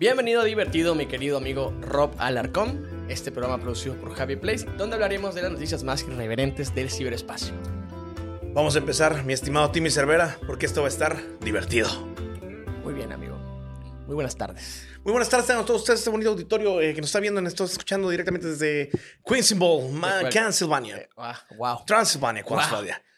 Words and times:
Bienvenido 0.00 0.44
divertido, 0.44 0.94
mi 0.94 1.04
querido 1.04 1.36
amigo 1.36 1.74
Rob 1.82 2.14
Alarcón. 2.16 3.06
Este 3.10 3.30
programa 3.30 3.62
producido 3.62 3.96
por 3.96 4.14
Javi 4.14 4.34
Place, 4.34 4.64
donde 4.78 4.94
hablaremos 4.94 5.34
de 5.34 5.42
las 5.42 5.52
noticias 5.52 5.84
más 5.84 6.02
irreverentes 6.04 6.74
del 6.74 6.88
ciberespacio. 6.90 7.52
Vamos 8.54 8.76
a 8.76 8.78
empezar, 8.78 9.24
mi 9.24 9.34
estimado 9.34 9.70
Timmy 9.70 9.90
Cervera, 9.90 10.38
porque 10.46 10.64
esto 10.64 10.80
va 10.80 10.86
a 10.86 10.88
estar 10.88 11.22
divertido. 11.40 11.90
Muy 12.82 12.94
bien, 12.94 13.12
amigo. 13.12 13.36
Muy 14.06 14.14
buenas 14.14 14.38
tardes. 14.38 14.88
Muy 15.04 15.12
buenas 15.12 15.28
tardes 15.28 15.50
a 15.50 15.64
todos 15.66 15.82
ustedes, 15.82 16.00
este 16.00 16.08
bonito 16.08 16.30
auditorio 16.30 16.80
eh, 16.80 16.94
que 16.94 17.02
nos 17.02 17.10
está 17.10 17.20
viendo, 17.20 17.42
nos 17.42 17.52
está 17.52 17.64
escuchando 17.64 18.08
directamente 18.08 18.46
desde 18.46 18.90
cuál? 19.20 19.40
Pennsylvania. 20.32 20.96
Eh, 20.96 21.08
ah, 21.18 21.38
wow. 21.58 21.84
Transilvania, 21.84 22.42
Wow. 22.42 22.58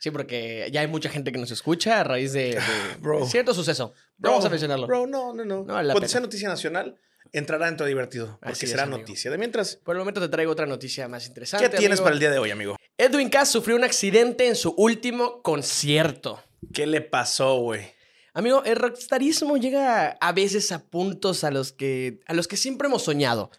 Sí, 0.01 0.11
porque 0.11 0.69
ya 0.73 0.80
hay 0.80 0.89
mucha 0.89 1.09
gente 1.09 1.30
que 1.30 1.39
nos 1.39 1.53
escucha 1.53 2.01
a 2.01 2.03
raíz 2.03 2.33
de, 2.33 2.61
cierto 3.29 3.55
suceso. 3.55 3.95
Vamos 4.30 4.45
a 4.45 4.48
mencionarlo. 4.50 4.86
Bro, 4.86 5.07
no, 5.07 5.32
no, 5.34 5.45
no. 5.45 5.64
No 5.64 5.75
vale 5.75 5.89
la 5.89 5.95
Cuando 5.95 6.00
pena. 6.07 6.09
sea 6.09 6.20
noticia 6.20 6.48
nacional, 6.48 6.96
entrará 7.32 7.66
dentro 7.66 7.84
de 7.86 7.91
divertido, 7.91 8.39
porque 8.41 8.52
Así 8.52 8.64
es, 8.66 8.71
será 8.71 8.85
amigo. 8.85 8.98
noticia. 8.98 9.31
De 9.31 9.39
mientras, 9.39 9.76
Por 9.76 9.96
el 9.96 10.00
momento 10.00 10.21
te 10.21 10.29
traigo 10.29 10.53
otra 10.53 10.67
noticia 10.67 11.08
más 11.08 11.26
interesante. 11.26 11.68
¿qué 11.68 11.76
tienes 11.76 11.98
amigo. 11.98 12.04
para 12.04 12.14
el 12.14 12.21
día 12.21 12.31
de 12.31 12.39
hoy, 12.39 12.50
amigo? 12.50 12.76
Edwin 12.98 13.29
Cass 13.31 13.48
sufrió 13.50 13.76
un 13.76 13.85
accidente 13.85 14.46
en 14.48 14.54
su 14.57 14.71
último 14.76 15.43
concierto. 15.43 16.43
¿Qué 16.72 16.86
le 16.86 17.00
pasó, 17.00 17.57
güey? 17.61 17.82
Amigo, 18.35 18.62
el 18.64 18.76
rockstarismo 18.76 19.57
llega 19.57 20.08
a 20.21 20.32
veces 20.32 20.73
a 20.73 20.84
puntos 20.84 21.45
a 21.45 21.50
los 21.50 21.73
que, 21.73 22.20
a 22.26 22.34
los 22.34 22.48
que 22.48 22.57
siempre 22.57 22.89
hemos 22.89 23.03
soñado. 23.03 23.50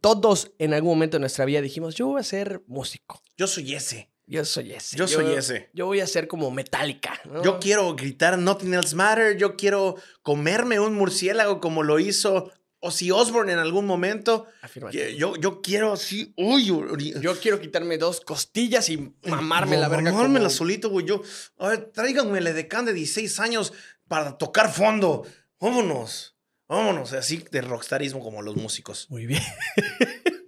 Todos 0.00 0.52
en 0.58 0.74
algún 0.74 0.90
momento 0.92 1.16
de 1.16 1.20
nuestra 1.20 1.44
vida 1.44 1.60
dijimos, 1.60 1.94
yo 1.94 2.06
voy 2.08 2.20
a 2.20 2.24
ser 2.24 2.62
músico. 2.66 3.20
Yo 3.36 3.46
soy 3.46 3.74
ese. 3.74 4.10
Yo 4.32 4.44
soy 4.44 4.72
ese. 4.72 4.96
Yo 4.96 5.06
soy 5.06 5.34
ese. 5.34 5.68
Yo 5.74 5.86
voy 5.86 6.00
a 6.00 6.06
ser 6.06 6.26
como 6.26 6.50
Metallica. 6.50 7.20
¿no? 7.24 7.42
Yo 7.44 7.58
quiero 7.60 7.94
gritar 7.94 8.38
Nothing 8.38 8.74
Else 8.74 8.96
Matter. 8.96 9.36
Yo 9.36 9.56
quiero 9.56 9.96
comerme 10.22 10.80
un 10.80 10.94
murciélago 10.94 11.60
como 11.60 11.82
lo 11.82 11.98
hizo 11.98 12.50
Ozzy 12.80 13.10
Osbourne 13.10 13.52
en 13.52 13.58
algún 13.58 13.84
momento. 13.86 14.46
Afirmativo. 14.62 15.04
Yo, 15.16 15.36
yo 15.36 15.60
quiero 15.60 15.92
así. 15.92 16.32
Uy, 16.36 16.64
Yo 17.20 17.38
quiero 17.40 17.60
quitarme 17.60 17.98
dos 17.98 18.20
costillas 18.22 18.88
y 18.88 19.14
mamarme 19.26 19.76
la 19.76 19.88
verga. 19.88 20.10
Mamármela 20.10 20.46
como- 20.46 20.50
solito, 20.56 20.88
güey. 20.90 21.06
Yo, 21.06 21.22
a 21.58 21.68
ver, 21.68 21.90
tráiganme 21.92 22.38
el 22.38 22.46
edecán 22.46 22.84
de 22.86 22.92
16 22.94 23.38
años 23.38 23.72
para 24.08 24.38
tocar 24.38 24.72
fondo. 24.72 25.24
Vámonos. 25.60 26.36
Vámonos. 26.68 27.12
Así 27.12 27.44
de 27.50 27.60
rockstarismo 27.60 28.20
como 28.20 28.40
los 28.40 28.56
músicos. 28.56 29.06
Muy 29.10 29.26
bien. 29.26 29.42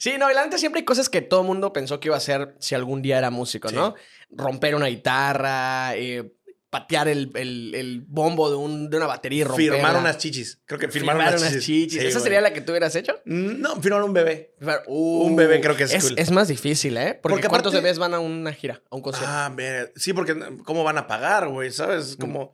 sí, 0.00 0.14
no, 0.18 0.28
y 0.30 0.34
la 0.34 0.44
neta 0.44 0.58
siempre 0.58 0.80
hay 0.80 0.84
cosas 0.84 1.08
que 1.08 1.20
todo 1.22 1.42
el 1.42 1.46
mundo 1.46 1.72
pensó 1.72 2.00
que 2.00 2.08
iba 2.08 2.16
a 2.16 2.18
hacer 2.18 2.56
si 2.58 2.74
algún 2.74 3.02
día 3.02 3.18
era 3.18 3.30
músico, 3.30 3.70
¿no? 3.70 3.94
Romper 4.30 4.74
una 4.74 4.86
guitarra, 4.86 5.94
eh, 5.96 6.32
patear 6.70 7.08
el, 7.08 7.32
el- 7.34 7.74
el 7.74 8.00
bombo 8.06 8.48
de, 8.48 8.54
un- 8.56 8.90
de 8.90 8.96
una 8.96 9.06
batería 9.06 9.40
y 9.40 9.44
romperla. 9.44 9.72
Firmar 9.74 9.96
unas 9.96 10.18
chichis. 10.18 10.60
Creo 10.66 10.78
que 10.78 10.86
firmar, 10.88 11.16
Firmar 11.16 11.32
unas, 11.32 11.40
unas 11.42 11.52
chichis. 11.54 11.66
chichis. 11.66 12.00
Sí, 12.00 12.06
¿Esa 12.06 12.18
güey. 12.20 12.22
sería 12.24 12.40
la 12.40 12.52
que 12.52 12.60
tú 12.60 12.70
hubieras 12.72 12.94
hecho? 12.94 13.20
No, 13.24 13.74
firmar 13.82 14.02
un 14.04 14.12
bebé. 14.12 14.54
Uh, 14.86 15.24
Un 15.26 15.34
bebé 15.34 15.60
creo 15.60 15.74
que 15.76 15.82
es 15.84 15.92
es 15.94 16.04
cool. 16.04 16.14
Es 16.16 16.30
más 16.30 16.46
difícil, 16.46 16.96
¿eh? 16.96 17.18
Porque, 17.20 17.34
Porque 17.36 17.48
¿cuántos 17.48 17.72
aparte- 17.72 17.82
bebés 17.84 17.98
van 17.98 18.14
a 18.14 18.20
una 18.20 18.52
gira, 18.52 18.82
a 18.88 18.94
un 18.94 19.02
concierto? 19.02 19.28
Ah, 19.32 19.52
ver, 19.52 19.92
sí, 19.96 20.12
porque 20.12 20.36
¿cómo 20.64 20.84
van 20.84 20.98
a 20.98 21.08
pagar, 21.08 21.48
güey? 21.48 21.72
¿Sabes? 21.72 22.16
Como, 22.20 22.52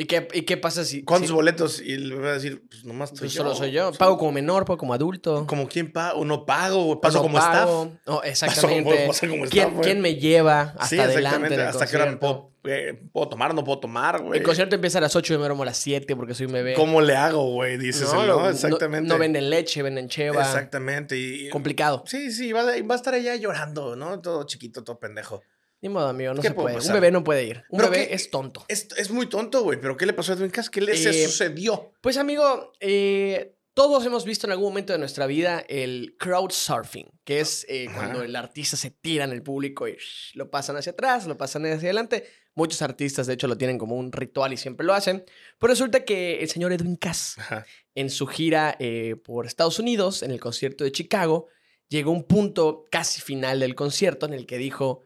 ¿Y, 0.00 0.04
qué, 0.04 0.28
¿Y 0.32 0.42
qué 0.42 0.56
pasa 0.56 0.84
si... 0.84 1.02
¿cuántos 1.02 1.30
si- 1.30 1.34
boletos? 1.34 1.80
Y 1.80 1.96
le 1.96 2.14
voy 2.14 2.28
a 2.28 2.32
decir, 2.34 2.62
pues 2.70 2.84
nomás 2.84 3.08
estoy 3.10 3.26
pues 3.26 3.32
yo. 3.34 3.42
solo 3.42 3.56
soy 3.56 3.72
yo. 3.72 3.90
Pago 3.94 4.16
como 4.16 4.30
menor, 4.30 4.64
pago 4.64 4.78
como 4.78 4.94
adulto. 4.94 5.44
Como 5.48 5.66
quién 5.66 5.90
pago, 5.92 6.24
no 6.24 6.46
pago, 6.46 7.00
paso 7.00 7.18
no 7.18 7.22
como 7.22 7.38
staff. 7.38 7.68
Oh, 8.06 8.22
exactamente. 8.24 9.08
paso 9.08 9.26
como 9.26 9.44
¿Quién, 9.46 9.68
staff, 9.70 9.82
quién 9.82 10.00
me 10.00 10.14
lleva 10.14 10.60
hasta 10.78 10.86
sí, 10.86 10.98
adelante 11.00 11.18
exactamente. 11.18 11.54
en 11.56 11.60
el 11.62 11.66
Hasta 11.66 11.86
qué 11.88 11.96
hora 11.96 12.20
puedo, 12.20 12.52
eh, 12.62 13.02
puedo 13.12 13.28
tomar, 13.28 13.52
no 13.54 13.64
puedo 13.64 13.80
tomar, 13.80 14.22
güey. 14.22 14.38
El 14.38 14.44
concierto 14.44 14.76
empieza 14.76 14.98
a 14.98 15.00
las 15.00 15.16
8 15.16 15.34
y 15.34 15.36
me 15.36 15.40
duermo 15.40 15.64
a 15.64 15.66
las 15.66 15.78
7 15.78 16.14
porque 16.14 16.32
soy 16.32 16.46
un 16.46 16.52
bebé. 16.52 16.74
¿Cómo 16.74 17.00
le 17.00 17.16
hago, 17.16 17.50
güey? 17.50 17.76
Dices, 17.76 18.12
No, 18.12 18.24
¿no? 18.24 18.48
Exactamente. 18.48 19.08
No, 19.08 19.14
no 19.14 19.18
venden 19.18 19.50
leche, 19.50 19.82
venden 19.82 20.08
cheva. 20.08 20.42
Exactamente. 20.42 21.16
Y, 21.18 21.48
Complicado. 21.48 22.04
Sí, 22.06 22.30
sí, 22.30 22.52
va, 22.52 22.62
va 22.62 22.70
a 22.70 22.96
estar 22.96 23.14
allá 23.14 23.34
llorando, 23.34 23.96
¿no? 23.96 24.20
Todo 24.20 24.44
chiquito, 24.44 24.84
todo 24.84 25.00
pendejo. 25.00 25.42
Ni 25.80 25.88
modo, 25.88 26.08
amigo, 26.08 26.34
no 26.34 26.42
¿Qué 26.42 26.48
se 26.48 26.54
puede 26.54 26.64
puede. 26.64 26.74
Un 26.76 26.80
pasar? 26.80 26.94
bebé 26.94 27.10
no 27.12 27.22
puede 27.24 27.44
ir. 27.44 27.62
Un 27.70 27.78
¿Pero 27.78 27.90
bebé 27.90 28.08
qué? 28.08 28.14
es 28.14 28.30
tonto. 28.30 28.64
Es, 28.68 28.88
es 28.96 29.10
muy 29.10 29.26
tonto, 29.28 29.62
güey, 29.62 29.80
pero 29.80 29.96
¿qué 29.96 30.06
le 30.06 30.12
pasó 30.12 30.32
a 30.32 30.34
Edwin 30.36 30.50
Cass? 30.50 30.70
¿Qué 30.70 30.80
le 30.80 30.92
Eh, 30.92 31.26
sucedió? 31.26 31.92
Pues, 32.00 32.16
amigo, 32.16 32.72
eh, 32.80 33.54
todos 33.74 34.04
hemos 34.04 34.24
visto 34.24 34.46
en 34.48 34.52
algún 34.52 34.70
momento 34.70 34.92
de 34.92 34.98
nuestra 34.98 35.26
vida 35.28 35.64
el 35.68 36.16
crowd 36.18 36.50
surfing, 36.50 37.06
que 37.24 37.38
es 37.38 37.64
eh, 37.68 37.86
cuando 37.94 38.22
el 38.24 38.34
artista 38.34 38.76
se 38.76 38.90
tira 38.90 39.24
en 39.24 39.30
el 39.30 39.42
público 39.44 39.86
y 39.86 39.92
shh, 39.92 40.34
lo 40.34 40.50
pasan 40.50 40.76
hacia 40.76 40.92
atrás, 40.92 41.26
lo 41.28 41.36
pasan 41.36 41.64
hacia 41.66 41.76
adelante. 41.76 42.24
Muchos 42.56 42.82
artistas, 42.82 43.28
de 43.28 43.34
hecho, 43.34 43.46
lo 43.46 43.56
tienen 43.56 43.78
como 43.78 43.94
un 43.94 44.10
ritual 44.10 44.52
y 44.52 44.56
siempre 44.56 44.84
lo 44.84 44.92
hacen. 44.94 45.24
Pero 45.60 45.70
resulta 45.72 46.04
que 46.04 46.40
el 46.40 46.48
señor 46.48 46.72
Edwin 46.72 46.96
Cass, 46.96 47.36
Ajá. 47.38 47.64
en 47.94 48.10
su 48.10 48.26
gira 48.26 48.74
eh, 48.80 49.14
por 49.22 49.46
Estados 49.46 49.78
Unidos, 49.78 50.24
en 50.24 50.32
el 50.32 50.40
concierto 50.40 50.82
de 50.82 50.90
Chicago, 50.90 51.46
llegó 51.88 52.10
un 52.10 52.24
punto 52.24 52.84
casi 52.90 53.20
final 53.20 53.60
del 53.60 53.76
concierto 53.76 54.26
en 54.26 54.32
el 54.34 54.44
que 54.44 54.58
dijo, 54.58 55.04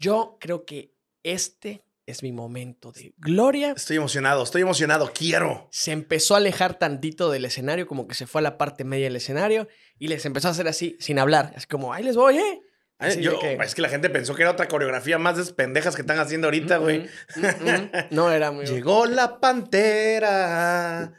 yo 0.00 0.36
creo 0.40 0.64
que 0.64 0.92
este 1.22 1.84
es 2.06 2.22
mi 2.24 2.32
momento 2.32 2.90
de 2.90 3.14
gloria. 3.18 3.72
Estoy 3.76 3.98
emocionado, 3.98 4.42
estoy 4.42 4.62
emocionado, 4.62 5.12
quiero. 5.14 5.68
Se 5.70 5.92
empezó 5.92 6.34
a 6.34 6.38
alejar 6.38 6.76
tantito 6.78 7.30
del 7.30 7.44
escenario, 7.44 7.86
como 7.86 8.08
que 8.08 8.14
se 8.16 8.26
fue 8.26 8.40
a 8.40 8.42
la 8.42 8.58
parte 8.58 8.82
media 8.82 9.04
del 9.06 9.14
escenario 9.16 9.68
y 9.98 10.08
les 10.08 10.24
empezó 10.26 10.48
a 10.48 10.50
hacer 10.50 10.66
así, 10.66 10.96
sin 10.98 11.20
hablar. 11.20 11.52
Es 11.56 11.66
como, 11.68 11.92
ahí 11.92 12.02
les 12.02 12.16
voy, 12.16 12.38
¿eh? 12.38 12.60
Así 12.98 13.20
yo- 13.22 13.38
que- 13.38 13.54
Es 13.54 13.74
que 13.74 13.82
la 13.82 13.88
gente 13.88 14.10
pensó 14.10 14.34
que 14.34 14.42
era 14.42 14.50
otra 14.50 14.66
coreografía 14.68 15.18
más 15.18 15.36
de 15.36 15.52
pendejas 15.54 15.94
que 15.94 16.02
están 16.02 16.18
haciendo 16.18 16.48
ahorita, 16.48 16.78
güey. 16.78 17.00
Mm, 17.36 17.40
mm, 17.40 17.70
mm. 17.70 17.90
No 18.10 18.30
era 18.32 18.50
muy... 18.50 18.66
Llegó 18.66 19.06
la 19.06 19.38
pantera 19.40 21.12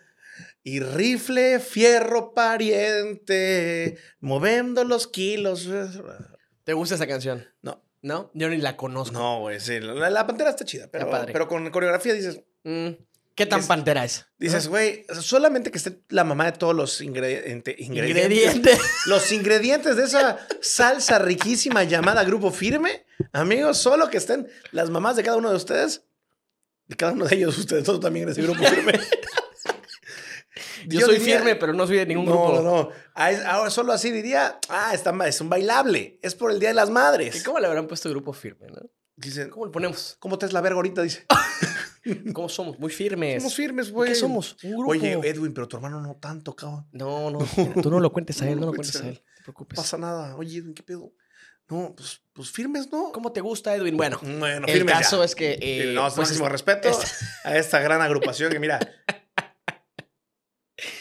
y 0.64 0.80
rifle 0.82 1.60
fierro 1.60 2.34
pariente, 2.36 3.98
moviendo 4.20 4.84
los 4.84 5.08
kilos. 5.08 5.70
¿Te 6.64 6.74
gusta 6.74 6.96
esa 6.96 7.08
canción? 7.08 7.46
No, 7.62 7.84
¿No? 8.04 8.32
Yo 8.34 8.50
ni 8.50 8.58
la 8.58 8.76
conozco. 8.78 9.14
no, 9.18 9.40
güey, 9.42 9.60
sí, 9.60 9.80
la, 9.80 10.10
la 10.10 10.26
pantera 10.28 10.50
está 10.50 10.66
chida, 10.66 10.88
pero, 10.92 11.10
padre. 11.10 11.34
pero 11.34 11.48
con 11.48 11.70
coreografía 11.72 12.14
dices, 12.14 12.42
Mm. 12.64 12.90
¿Qué 13.34 13.46
tan 13.46 13.62
Es- 13.62 13.66
pantera 13.68 14.04
es? 14.06 14.26
dices, 14.38 14.68
güey, 14.68 15.06
solamente 15.20 15.72
que 15.72 15.78
esté 15.78 16.00
la 16.10 16.24
mamá 16.24 16.46
de 16.46 16.52
todos 16.52 16.76
los 16.76 17.00
ingrediente- 17.02 17.76
ingredientes. 17.80 18.46
Ingrediente. 18.46 18.78
Los 19.08 19.32
ingredientes 19.32 19.96
de 19.96 20.04
esa 20.04 20.38
salsa 20.62 21.18
riquísima 21.18 21.84
llamada 21.86 22.24
Grupo 22.24 22.52
Firme, 22.52 23.06
amigos, 23.32 23.78
solo 23.78 24.10
que 24.10 24.18
estén 24.18 24.48
las 24.72 24.90
mamás 24.90 25.16
de 25.16 25.24
cada 25.24 25.38
uno 25.38 25.50
de 25.50 25.56
ustedes, 25.56 26.04
de 26.88 26.96
cada 26.98 27.14
uno 27.14 27.26
de 27.26 27.36
ellos, 27.38 27.58
ustedes 27.58 27.84
todos 27.86 28.00
también 28.02 28.24
en 28.28 28.32
ese 28.34 28.42
Grupo 28.44 28.64
Firme. 28.64 28.94
Yo, 30.88 31.02
soy 31.02 31.18
diría- 31.20 31.38
firme, 31.38 31.56
pero 31.56 31.74
no 31.74 31.86
soy 31.88 31.98
de 31.98 32.06
ningún 32.06 32.26
no, 32.26 32.32
grupo. 32.32 32.62
No, 32.62 32.62
no, 32.84 32.90
Ah, 33.16 33.32
es- 33.32 33.44
Ahora 33.46 33.70
solo 33.70 33.94
así 33.94 34.12
diría, 34.12 34.60
ah, 34.70 34.92
está, 34.94 35.14
es 35.28 35.42
un 35.42 35.50
bailable, 35.50 36.20
es 36.22 36.36
por 36.36 36.52
el 36.52 36.60
Día 36.60 36.70
de 36.70 36.76
las 36.76 36.90
¿Y 36.90 36.92
Madres. 36.92 37.44
cómo 37.44 37.60
le 37.60 37.68
habrán 37.68 37.88
puesto 37.88 38.10
grupo 38.10 38.34
firme, 38.34 38.68
no? 38.68 38.82
Dicen, 39.16 39.50
¿Cómo 39.50 39.66
le 39.66 39.72
ponemos? 39.72 40.16
¿cómo 40.20 40.38
te 40.40 40.46
es 40.48 40.54
la 40.54 40.62
verga 40.62 40.78
ahorita? 40.78 41.02
Dice, 41.04 41.26
¿Cómo 42.34 42.50
somos? 42.50 42.80
Muy 42.80 42.90
firmes. 42.92 43.44
somos 43.44 43.56
firmes, 43.56 43.92
güey. 43.92 44.10
¿Qué 44.10 44.16
somos? 44.16 44.58
Un 44.64 44.72
grupo. 44.72 44.92
Oye, 44.92 45.14
Edwin, 45.24 45.54
pero 45.54 45.68
tu 45.68 45.76
hermano 45.78 46.02
no 46.02 46.16
tanto, 46.16 46.56
cabrón. 46.56 46.88
No, 46.92 47.30
no, 47.30 47.40
tú 47.84 47.90
no 47.92 48.00
lo 48.00 48.12
cuentes 48.12 48.42
a 48.42 48.50
él, 48.50 48.56
no, 48.56 48.62
No 48.62 48.66
lo 48.68 48.74
cuentes 48.74 48.96
a 49.02 49.08
él. 49.08 49.14
No 49.24 49.36
te 49.38 49.44
preocupes. 49.44 49.78
No 49.78 49.84
pasa 49.84 49.98
nada. 49.98 50.36
Oye, 50.38 50.58
Edwin, 50.60 50.74
¿qué 50.74 50.82
pedo? 50.84 51.12
No, 51.70 51.94
pues, 51.96 52.22
pues 52.34 52.52
firmes, 52.52 52.92
¿no? 52.92 53.12
¿Cómo 53.12 53.32
te 53.32 53.40
gusta, 53.42 53.74
Edwin? 53.76 53.96
Bueno, 53.96 54.20
Bueno, 54.22 54.66
el 54.68 54.86
caso 54.86 55.20
ya. 55.20 55.26
es 55.26 55.36
que... 55.36 55.58
eh, 55.62 55.94
no, 55.94 56.02
pues, 56.06 56.18
máximo 56.18 56.48
es- 56.48 56.52
respeto 56.52 56.90
es- 56.90 57.18
a 57.46 57.56
esta 57.58 57.80
gran 57.80 58.02
agrupación 58.02 58.52
que 58.52 58.60
mira. 58.60 58.80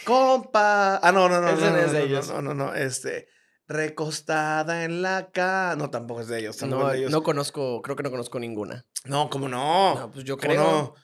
Compa. 0.05 0.97
Ah, 1.03 1.13
no, 1.13 1.29
no, 1.29 1.41
no. 1.41 1.49
Ese 1.51 1.61
no, 1.67 1.71
no 1.71 1.77
es 1.79 1.87
no, 1.87 1.93
de 1.93 1.99
no, 2.01 2.05
ellos. 2.07 2.29
No, 2.29 2.43
no, 2.43 2.55
no. 2.55 2.75
Este. 2.75 3.29
Recostada 3.67 4.85
en 4.85 5.01
la 5.03 5.31
cama. 5.31 5.77
No, 5.77 5.91
tampoco 5.91 6.23
es 6.23 6.29
de 6.29 6.41
ellos. 6.41 6.57
Tampoco 6.57 6.83
no, 6.83 6.89
es 6.89 6.93
de 6.95 6.99
ellos. 7.01 7.11
no 7.13 7.23
conozco, 7.23 7.81
creo 7.83 7.95
que 7.97 8.03
no 8.03 8.11
conozco 8.11 8.41
ninguna. 8.41 8.85
No, 9.05 9.31
¿cómo 9.31 9.49
no? 9.49 9.95
No, 9.95 10.11
pues 10.11 10.25
yo 10.25 10.37
¿Cómo 10.37 10.49
creo. 10.53 10.63
no? 10.63 10.95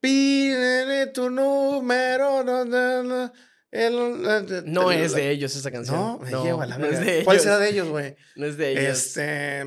Pídele 0.00 1.08
tu 1.08 1.30
número. 1.30 2.42
No, 2.42 2.64
no, 2.64 3.02
no. 3.02 3.32
El- 3.70 4.64
No 4.66 4.92
el- 4.92 5.00
es 5.00 5.14
de 5.14 5.30
ellos 5.30 5.54
esa 5.56 5.70
canción. 5.70 5.96
No, 5.98 6.18
me 6.18 6.30
lleva 6.30 6.66
la 6.66 6.76
no 6.76 6.86
es 6.86 7.00
de 7.00 7.12
ellos. 7.14 7.24
¿Cuál 7.24 7.40
será 7.40 7.58
de 7.58 7.70
ellos, 7.70 7.88
güey? 7.88 8.16
No 8.36 8.46
es 8.46 8.56
de 8.58 8.72
ellos. 8.72 8.84
Este. 8.84 9.60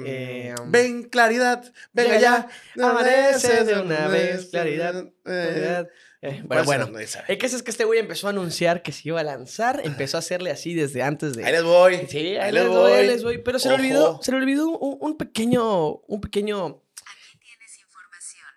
Eh, 0.50 0.56
um, 0.62 0.72
ven, 0.72 1.04
claridad. 1.04 1.72
Venga 1.92 2.20
ya. 2.20 2.48
amanece 2.82 3.64
de 3.64 3.80
una 3.80 4.08
vez, 4.08 4.48
claridad, 4.52 4.96
Eh, 4.98 5.12
Claridad. 5.24 5.88
Eh, 6.26 6.44
¿cuál 6.48 6.66
bueno, 6.66 6.88
bueno. 6.88 7.00
El 7.28 7.38
caso 7.38 7.56
es 7.56 7.62
que 7.62 7.70
este 7.70 7.86
güey 7.86 8.00
empezó 8.00 8.26
a 8.26 8.32
anunciar 8.32 8.82
que 8.82 8.92
se 8.92 9.10
iba 9.10 9.20
a 9.20 9.24
lanzar, 9.24 9.82
empezó 9.84 10.18
a 10.18 10.20
hacerle 10.20 10.50
así 10.50 10.74
desde 10.74 11.04
antes 11.04 11.36
de... 11.36 11.46
Ahí 11.46 11.52
les 11.52 11.64
voy. 11.64 11.98
Sí, 12.10 12.36
ahí 12.36 12.52
les 12.52 12.68
voy, 12.68 12.92
ahí 12.92 13.08
les 13.08 13.24
voy. 13.24 13.38
Pero 13.38 13.60
se 13.60 13.70
le 13.70 13.76
olvidó, 13.76 14.20
se 14.24 14.32
le 14.32 14.38
olvidó 14.38 14.70
un, 14.70 14.98
un 15.00 15.18
pequeño, 15.18 15.98
un 15.98 16.22
pequeño... 16.22 16.66
Aquí 16.66 17.38
tienes 17.38 17.80
información. 17.80 18.48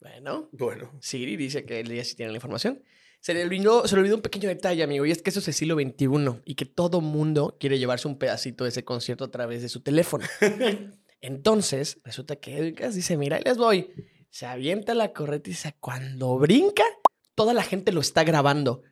Bueno, 0.00 0.48
Bueno. 0.50 0.98
Siri 1.00 1.36
dice 1.36 1.64
que 1.64 1.78
él 1.78 1.94
ya 1.94 2.04
sí 2.04 2.16
tiene 2.16 2.32
la 2.32 2.38
información. 2.38 2.82
Se 3.20 3.34
le, 3.34 3.44
olvidó, 3.44 3.86
se 3.86 3.94
le 3.94 4.00
olvidó 4.00 4.16
un 4.16 4.22
pequeño 4.22 4.48
detalle, 4.48 4.82
amigo, 4.82 5.06
y 5.06 5.12
es 5.12 5.22
que 5.22 5.30
eso 5.30 5.38
es 5.38 5.46
el 5.48 5.54
siglo 5.54 5.76
XXI 5.76 6.40
y 6.44 6.54
que 6.56 6.66
todo 6.66 7.00
mundo 7.00 7.56
quiere 7.60 7.78
llevarse 7.78 8.08
un 8.08 8.18
pedacito 8.18 8.64
de 8.64 8.70
ese 8.70 8.84
concierto 8.84 9.24
a 9.24 9.30
través 9.30 9.62
de 9.62 9.68
su 9.68 9.80
teléfono. 9.80 10.24
Entonces, 11.20 12.00
resulta 12.04 12.36
que 12.36 12.58
Edwin 12.58 12.76
dice, 12.92 13.16
mira, 13.16 13.36
ahí 13.36 13.42
les 13.44 13.58
voy. 13.58 13.92
Se 14.30 14.46
avienta 14.46 14.94
la 14.94 15.12
corretiza. 15.12 15.72
Cuando 15.80 16.38
brinca, 16.38 16.84
toda 17.34 17.54
la 17.54 17.62
gente 17.62 17.92
lo 17.92 18.00
está 18.00 18.24
grabando. 18.24 18.82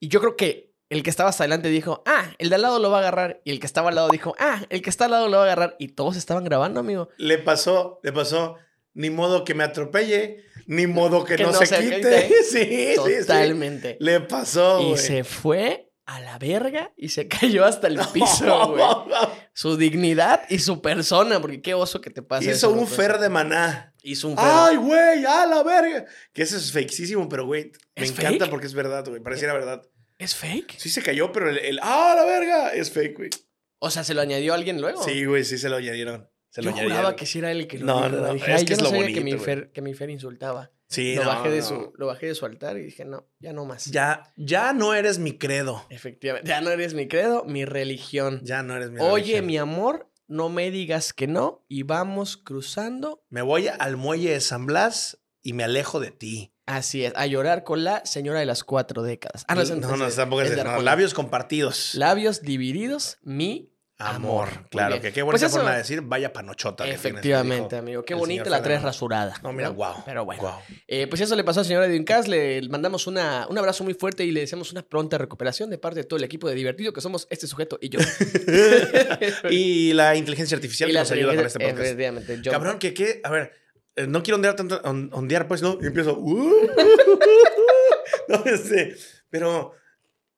Y 0.00 0.08
yo 0.08 0.20
creo 0.20 0.36
que 0.36 0.72
el 0.90 1.02
que 1.02 1.10
estaba 1.10 1.30
hasta 1.30 1.44
adelante 1.44 1.68
dijo, 1.68 2.02
ah, 2.06 2.32
el 2.38 2.50
de 2.50 2.56
al 2.56 2.62
lado 2.62 2.78
lo 2.78 2.90
va 2.90 2.98
a 2.98 3.00
agarrar. 3.00 3.40
Y 3.44 3.50
el 3.50 3.60
que 3.60 3.66
estaba 3.66 3.88
al 3.88 3.94
lado 3.94 4.08
dijo, 4.10 4.34
ah, 4.38 4.62
el 4.68 4.82
que 4.82 4.90
está 4.90 5.06
al 5.06 5.12
lado 5.12 5.28
lo 5.28 5.38
va 5.38 5.44
a 5.44 5.46
agarrar. 5.46 5.76
Y 5.78 5.88
todos 5.88 6.16
estaban 6.16 6.44
grabando, 6.44 6.80
amigo. 6.80 7.08
Le 7.16 7.38
pasó, 7.38 8.00
le 8.02 8.12
pasó. 8.12 8.56
Ni 8.94 9.08
modo 9.08 9.44
que 9.44 9.54
me 9.54 9.64
atropelle, 9.64 10.44
ni 10.66 10.86
modo 10.86 11.24
que, 11.24 11.36
Que 11.36 11.44
no, 11.44 11.52
no 11.52 11.58
se, 11.58 11.66
se 11.66 11.78
quite. 11.78 11.96
quite. 11.96 12.28
Sí, 12.44 12.64
sí, 12.64 12.94
sí. 12.94 13.20
Totalmente. 13.20 13.96
Le 14.00 14.20
pasó, 14.20 14.82
Y 14.92 14.98
se 14.98 15.24
fue 15.24 15.90
a 16.04 16.20
la 16.20 16.38
verga 16.38 16.92
y 16.96 17.08
se 17.08 17.26
cayó 17.28 17.64
hasta 17.64 17.86
el 17.86 17.98
piso, 18.12 18.68
güey. 18.68 18.82
Su 19.54 19.76
dignidad 19.76 20.42
y 20.48 20.58
su 20.60 20.80
persona, 20.80 21.40
porque 21.40 21.60
qué 21.60 21.74
oso 21.74 22.00
que 22.00 22.08
te 22.10 22.22
pase 22.22 22.46
Hizo 22.46 22.54
eso, 22.54 22.70
un 22.72 22.86
fer 22.88 23.18
de 23.18 23.28
maná. 23.28 23.94
Hizo 24.02 24.28
un 24.28 24.36
fer. 24.36 24.46
¡Ay, 24.48 24.76
güey! 24.76 25.24
¡A 25.26 25.46
la 25.46 25.62
verga! 25.62 26.06
Que 26.32 26.42
eso 26.42 26.56
es 26.56 26.72
fakesísimo, 26.72 27.28
pero, 27.28 27.44
güey, 27.46 27.70
me 27.94 28.04
¿Es 28.04 28.10
encanta 28.10 28.38
fake? 28.46 28.50
porque 28.50 28.66
es 28.66 28.74
verdad, 28.74 29.04
güey. 29.06 29.22
Pareciera 29.22 29.52
verdad. 29.52 29.82
¿Es 30.18 30.34
fake? 30.34 30.74
Sí 30.78 30.88
se 30.88 31.02
cayó, 31.02 31.32
pero 31.32 31.50
el, 31.50 31.58
el 31.58 31.78
¡ah, 31.82 32.14
la 32.16 32.24
verga! 32.24 32.70
Es 32.72 32.90
fake, 32.90 33.16
güey. 33.16 33.30
O 33.78 33.90
sea, 33.90 34.04
¿se 34.04 34.14
lo 34.14 34.20
añadió 34.22 34.54
alguien 34.54 34.80
luego? 34.80 35.02
Sí, 35.04 35.24
güey, 35.26 35.44
sí 35.44 35.58
se 35.58 35.68
lo 35.68 35.76
añadieron. 35.76 36.30
Se 36.50 36.62
lo 36.62 36.70
Yo 36.70 36.76
juraba 36.76 36.90
añadieron. 36.92 37.16
que 37.16 37.26
sí 37.26 37.38
era 37.38 37.50
él 37.50 37.60
el 37.60 37.66
que 37.66 37.78
lo 37.78 37.86
No, 37.86 37.96
dijo, 37.96 38.08
no, 38.08 38.26
no, 38.28 38.34
Dije, 38.34 38.52
es 38.52 38.58
"Ay, 38.60 38.64
que 38.64 38.70
yo 38.70 38.74
es 38.76 38.78
no 38.78 38.84
lo 38.84 38.90
sabía 38.90 39.06
que 39.06 39.20
mi, 39.24 39.30
bonito, 39.32 39.44
fer, 39.44 39.72
que 39.72 39.82
mi 39.82 39.94
Fer 39.94 40.10
insultaba. 40.10 40.70
Sí, 40.92 41.14
lo, 41.16 41.24
no, 41.24 41.28
bajé 41.30 41.50
de 41.50 41.60
no. 41.60 41.66
su, 41.66 41.92
lo 41.96 42.06
bajé 42.06 42.26
de 42.26 42.34
su 42.34 42.44
altar 42.44 42.76
y 42.76 42.82
dije, 42.82 43.04
no, 43.04 43.26
ya 43.40 43.52
no 43.52 43.64
más. 43.64 43.86
Ya, 43.86 44.32
ya 44.36 44.72
no 44.72 44.92
eres 44.94 45.18
mi 45.18 45.38
credo. 45.38 45.84
Efectivamente. 45.88 46.48
Ya 46.48 46.60
no 46.60 46.70
eres 46.70 46.94
mi 46.94 47.08
credo, 47.08 47.44
mi 47.44 47.64
religión. 47.64 48.40
Ya 48.44 48.62
no 48.62 48.76
eres 48.76 48.90
mi 48.90 49.00
Oye, 49.00 49.22
religión. 49.40 49.46
mi 49.46 49.58
amor, 49.58 50.10
no 50.28 50.48
me 50.50 50.70
digas 50.70 51.12
que 51.12 51.26
no 51.26 51.64
y 51.68 51.82
vamos 51.82 52.36
cruzando. 52.36 53.24
Me 53.30 53.42
voy 53.42 53.68
al 53.68 53.96
muelle 53.96 54.30
de 54.30 54.40
San 54.40 54.66
Blas 54.66 55.18
y 55.42 55.54
me 55.54 55.64
alejo 55.64 55.98
de 55.98 56.10
ti. 56.10 56.52
Así 56.66 57.04
es, 57.04 57.12
a 57.16 57.26
llorar 57.26 57.64
con 57.64 57.82
la 57.82 58.04
señora 58.06 58.38
de 58.38 58.46
las 58.46 58.62
cuatro 58.62 59.02
décadas. 59.02 59.44
Ah, 59.48 59.54
no, 59.56 59.64
no, 59.64 59.96
no, 59.96 60.08
tampoco 60.10 60.42
es, 60.42 60.56
no, 60.64 60.80
labios 60.80 61.12
compartidos. 61.12 61.94
Labios 61.96 62.42
divididos, 62.42 63.18
mi 63.22 63.71
Amor. 64.10 64.48
Claro, 64.70 64.96
que 65.00 65.12
qué 65.12 65.22
Pues 65.22 65.24
bonita 65.24 65.46
eso- 65.46 65.56
forma 65.56 65.72
de 65.72 65.78
decir 65.78 66.00
vaya 66.02 66.32
panochota. 66.32 66.86
Efectivamente, 66.86 67.68
que 67.70 67.76
amigo. 67.76 68.04
Qué 68.04 68.14
bonita 68.14 68.48
la 68.50 68.62
tres 68.62 68.82
rasurada. 68.82 69.34
No, 69.42 69.52
mira, 69.52 69.70
wow. 69.70 70.02
Pero 70.04 70.24
bueno. 70.24 70.42
Wow. 70.42 70.52
Eh, 70.88 71.06
pues 71.08 71.20
eso 71.20 71.34
le 71.36 71.44
pasó 71.44 71.60
al 71.60 71.66
señor 71.66 71.84
Edwin 71.84 72.04
Cass. 72.04 72.28
Le 72.28 72.60
mandamos 72.68 73.06
una, 73.06 73.46
un 73.48 73.58
abrazo 73.58 73.84
muy 73.84 73.94
fuerte 73.94 74.24
y 74.24 74.30
le 74.30 74.40
deseamos 74.40 74.72
una 74.72 74.82
pronta 74.82 75.18
recuperación 75.18 75.70
de 75.70 75.78
parte 75.78 76.00
de 76.00 76.04
todo 76.04 76.16
el 76.18 76.24
equipo 76.24 76.48
de 76.48 76.54
Divertido 76.54 76.92
que 76.92 77.00
somos 77.00 77.26
este 77.30 77.46
sujeto 77.46 77.78
y 77.80 77.88
yo. 77.90 77.98
y 79.50 79.92
la 79.92 80.14
inteligencia 80.16 80.56
artificial 80.56 80.88
Y 80.88 80.92
que 80.92 80.94
la 80.94 81.00
nos 81.00 81.10
ayuda 81.12 81.34
con 81.34 81.46
este 81.46 81.58
podcast. 81.58 81.80
Efectivamente, 81.80 82.38
yo. 82.42 82.52
Cabrón, 82.52 82.78
que 82.78 82.94
qué. 82.94 83.20
A 83.24 83.30
ver, 83.30 83.52
eh, 83.96 84.06
no 84.06 84.22
quiero 84.22 84.36
ondear 84.36 84.56
tanto, 84.56 84.80
on- 84.84 85.10
ondear, 85.12 85.46
pues, 85.48 85.62
no. 85.62 85.78
Y 85.80 85.86
empiezo. 85.86 86.16
"Uh". 86.18 86.66
no, 88.28 88.42
este, 88.46 88.96
pero 89.30 89.72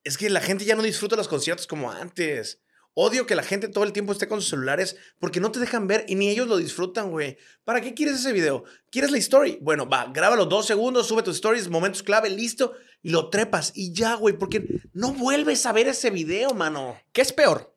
es 0.03 0.19
que 0.19 0.29
la 0.31 0.41
gente 0.41 0.65
ya 0.65 0.75
no 0.77 0.83
disfruta 0.83 1.17
los 1.17 1.29
conciertos 1.29 1.67
como 1.67 1.91
antes. 1.91 2.61
Odio 2.97 3.27
que 3.27 3.35
la 3.35 3.43
gente 3.43 3.67
todo 3.69 3.83
el 3.83 3.93
tiempo 3.93 4.13
esté 4.13 4.29
con 4.29 4.41
sus 4.41 4.51
celulares 4.51 4.97
porque 5.19 5.41
no 5.41 5.51
te 5.51 5.59
dejan 5.59 5.89
ver 5.89 6.05
y 6.09 6.15
ni 6.15 6.29
ellos 6.29 6.47
lo 6.47 6.57
disfrutan, 6.57 7.11
güey. 7.11 7.37
¿Para 7.65 7.81
qué 7.81 7.93
quieres 7.93 8.15
ese 8.17 8.33
video? 8.33 8.63
¿Quieres 8.91 9.11
la 9.11 9.19
story? 9.19 9.59
Bueno, 9.61 9.89
va, 9.89 10.07
grábalo 10.13 10.47
dos 10.47 10.67
segundos, 10.67 11.09
sube 11.09 11.25
tus 11.25 11.35
stories, 11.37 11.69
momentos 11.69 12.05
clave, 12.05 12.31
listo, 12.31 12.73
y 13.03 13.11
lo 13.11 13.31
trepas. 13.31 13.73
Y 13.75 13.93
ya, 13.93 14.15
güey, 14.15 14.39
porque 14.39 14.81
no 14.93 15.13
vuelves 15.13 15.67
a 15.67 15.73
ver 15.73 15.89
ese 15.89 16.11
video, 16.11 16.55
mano. 16.55 16.97
¿Qué 17.13 17.23
es 17.23 17.33
peor? 17.33 17.77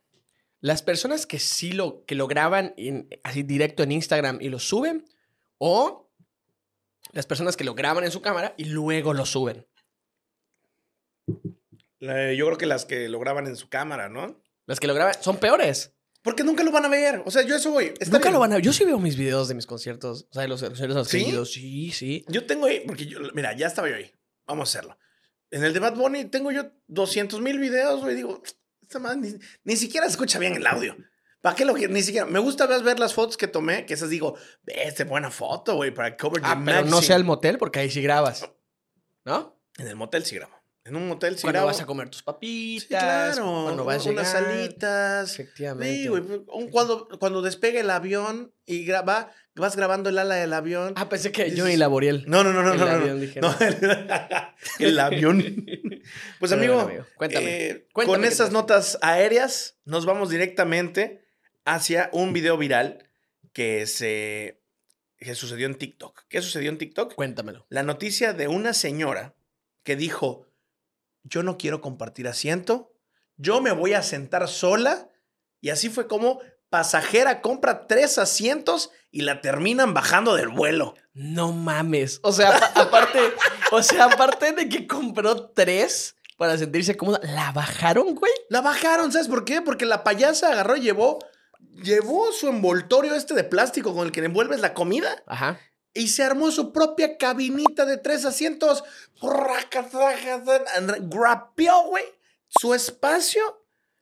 Las 0.60 0.84
personas 0.84 1.26
que 1.26 1.40
sí 1.40 1.72
lo, 1.72 2.06
que 2.06 2.14
lo 2.16 2.28
graban 2.28 2.76
en- 2.78 3.08
así 3.24 3.42
directo 3.42 3.82
en 3.82 3.92
Instagram 3.94 4.38
y 4.40 4.50
lo 4.50 4.60
suben, 4.60 5.06
o 5.58 6.12
las 7.12 7.26
personas 7.26 7.58
que 7.58 7.64
lo 7.64 7.74
graban 7.74 8.04
en 8.04 8.12
su 8.12 8.22
cámara 8.22 8.54
y 8.56 8.66
luego 8.66 9.16
lo 9.16 9.26
suben. 9.26 9.66
Yo 12.00 12.46
creo 12.46 12.58
que 12.58 12.66
las 12.68 12.86
que 12.86 13.10
lo 13.10 13.20
graban 13.20 13.48
en 13.48 13.56
su 13.56 13.70
cámara, 13.70 14.10
¿no? 14.10 14.40
Las 14.68 14.80
que 14.80 14.86
lo 14.88 14.94
graban 14.94 15.16
son 15.22 15.38
peores. 15.38 15.94
Porque 16.22 16.44
nunca 16.44 16.64
lo 16.64 16.72
van 16.72 16.86
a 16.86 16.90
ver. 16.90 17.24
O 17.26 17.32
sea, 17.32 17.42
yo 17.44 17.56
eso 17.56 17.72
voy. 17.72 17.86
Está 17.86 18.06
Nunca 18.08 18.20
bien. 18.26 18.34
lo 18.34 18.40
van 18.42 18.54
a 18.54 18.60
Yo 18.60 18.74
sí 18.74 18.84
veo 18.84 19.00
mis 19.00 19.16
videos 19.16 19.48
de 19.48 19.56
mis 19.56 19.66
conciertos, 19.66 20.28
o 20.30 20.34
sea, 20.34 20.42
de 20.44 20.50
los 20.50 20.62
conciertos 20.62 20.96
los 20.98 21.08
que 21.08 21.20
¿Sí? 21.20 21.46
Sí, 21.46 21.92
sí. 21.92 22.26
Yo 22.28 22.46
tengo 22.46 22.66
ahí, 22.66 22.84
porque 22.86 23.06
yo, 23.06 23.20
mira, 23.34 23.56
ya 23.56 23.68
estaba 23.68 23.90
yo 23.90 23.96
ahí. 23.96 24.12
Vamos 24.46 24.68
a 24.68 24.78
hacerlo. 24.78 24.98
En 25.52 25.64
el 25.64 25.74
de 25.74 25.80
Bad 25.80 25.96
Bunny 25.96 26.26
tengo 26.26 26.52
yo 26.52 26.70
200 26.88 27.40
mil 27.40 27.58
videos, 27.60 28.02
güey. 28.02 28.16
Digo, 28.16 28.44
esta 28.82 29.00
madre 29.00 29.18
ni, 29.22 29.34
ni 29.64 29.78
siquiera 29.78 30.06
se 30.06 30.12
escucha 30.12 30.38
bien 30.38 30.56
el 30.56 30.68
audio. 30.68 30.98
¿Para 31.40 31.56
qué 31.56 31.64
lo 31.64 31.74
quiero? 31.74 31.94
Ni 31.94 32.02
siquiera. 32.02 32.26
Me 32.26 32.40
gusta 32.40 32.66
ver, 32.66 32.84
ver 32.84 33.00
las 33.00 33.14
fotos 33.14 33.38
que 33.38 33.48
tomé, 33.48 33.86
que 33.86 33.94
esas 33.94 34.10
digo, 34.10 34.36
ve, 34.64 34.84
esta 34.84 35.06
buena 35.06 35.32
foto, 35.32 35.76
güey, 35.76 35.94
para 35.94 36.18
cover 36.18 36.42
Ah, 36.44 36.56
the 36.58 36.66
pero 36.66 36.78
no 36.80 36.84
magazine". 36.88 37.02
sea 37.08 37.16
el 37.16 37.24
motel 37.24 37.58
porque 37.58 37.80
ahí 37.80 37.90
sí 37.90 38.02
grabas. 38.02 38.50
¿No? 39.24 39.62
En 39.78 39.88
el 39.88 39.96
motel 39.96 40.26
sí 40.26 40.36
grabo. 40.36 40.57
En 40.88 40.96
un 40.96 41.08
motel 41.08 41.36
sí 41.36 41.42
cuando 41.42 41.58
grabo. 41.60 41.68
vas 41.68 41.82
a 41.82 41.86
comer 41.86 42.10
tus 42.10 42.24
papitas. 42.24 42.84
Sí, 42.84 42.88
claro. 42.88 43.64
Cuando 43.66 43.86
vas 43.86 44.06
a 44.06 44.10
unas 44.10 44.32
salitas. 44.32 45.34
Efectivamente. 45.34 45.94
Sí, 46.04 46.08
güey. 46.08 46.24
un- 46.48 46.70
Cuando, 46.70 47.08
cuando 47.20 47.42
despegue 47.42 47.82
el 47.82 47.90
avión 47.90 48.54
y 48.66 48.86
graba, 48.86 49.32
vas 49.56 49.76
grabando 49.76 50.10
el 50.10 50.18
ala 50.18 50.36
del 50.36 50.54
avión. 50.54 50.94
Ah, 50.96 51.10
pensé 51.10 51.32
que 51.32 51.46
Dices- 51.46 51.60
Johnny 51.60 51.78
Laboriel. 51.78 52.24
No, 52.28 52.44
no, 52.44 52.54
no, 52.54 52.64
no, 52.64 52.74
El 52.74 52.80
no. 52.80 52.86
no, 52.86 52.92
avión, 52.92 53.16
no. 53.16 53.22
dije, 53.22 53.42
No, 53.42 53.56
el, 53.60 54.08
el 54.80 55.00
avión. 55.00 55.66
Pues 56.40 56.52
amigo, 56.54 56.76
bueno, 56.76 56.90
amigo, 56.90 57.06
cuéntame. 57.18 57.46
eh, 57.68 57.88
Cuéntame 57.92 58.18
con 58.18 58.26
esas 58.26 58.52
notas 58.52 58.98
aéreas 59.02 59.78
nos 59.84 60.06
vamos 60.06 60.30
directamente 60.30 61.22
hacia 61.66 62.10
un 62.14 62.32
video 62.32 62.58
viral 62.58 63.10
que 63.52 63.86
se 63.88 64.62
que 65.18 65.34
sucedió 65.36 65.66
en 65.66 65.76
TikTok. 65.76 66.22
¿Qué 66.30 66.42
sucedió 66.42 66.70
en 66.70 66.78
TikTok? 66.78 67.14
Cuéntamelo. 67.16 67.66
La 67.70 67.84
noticia 67.84 68.32
de 68.34 68.48
una 68.48 68.74
señora 68.74 69.36
que 69.84 69.96
dijo, 69.96 70.47
yo 71.30 71.44
no 71.44 71.58
quiero 71.58 71.82
compartir 71.82 72.28
asiento, 72.28 72.92
yo 73.36 73.62
me 73.62 73.72
voy 73.72 73.94
a 73.94 74.02
sentar 74.02 74.48
sola. 74.48 75.10
Y 75.62 75.70
así 75.70 75.90
fue 75.90 76.08
como 76.08 76.40
pasajera 76.70 77.42
compra 77.42 77.88
tres 77.88 78.18
asientos 78.18 78.92
y 79.12 79.22
la 79.22 79.42
terminan 79.42 79.94
bajando 79.94 80.36
del 80.36 80.50
vuelo. 80.50 80.96
No 81.14 81.52
mames. 81.52 82.20
O 82.24 82.32
sea, 82.32 82.56
apa- 82.56 82.72
aparte, 82.82 83.20
o 83.72 83.82
sea, 83.82 84.06
aparte 84.06 84.52
de 84.52 84.70
que 84.70 84.86
compró 84.88 85.50
tres 85.52 86.16
para 86.38 86.58
sentirse 86.58 86.96
cómoda, 86.96 87.20
¿la 87.24 87.52
bajaron, 87.52 88.14
güey? 88.14 88.32
La 88.50 88.62
bajaron, 88.62 89.12
¿sabes 89.12 89.28
por 89.28 89.44
qué? 89.46 89.62
Porque 89.62 89.86
la 89.86 90.04
payasa 90.04 90.52
agarró 90.52 90.76
y 90.78 90.82
llevó, 90.82 91.18
llevó 91.82 92.32
su 92.32 92.48
envoltorio 92.48 93.16
este 93.16 93.34
de 93.34 93.44
plástico 93.44 93.96
con 93.96 94.06
el 94.06 94.12
que 94.12 94.24
envuelves 94.24 94.60
la 94.60 94.74
comida 94.76 95.24
Ajá. 95.26 95.60
Y 95.98 96.08
se 96.10 96.24
armó 96.24 96.52
su 96.52 96.72
propia 96.72 97.18
cabinita 97.18 97.86
de 97.86 97.98
tres 97.98 98.24
asientos. 98.26 98.84
Grapeó, 101.00 101.84
güey, 101.90 102.06
su 102.48 102.74
espacio 102.74 103.42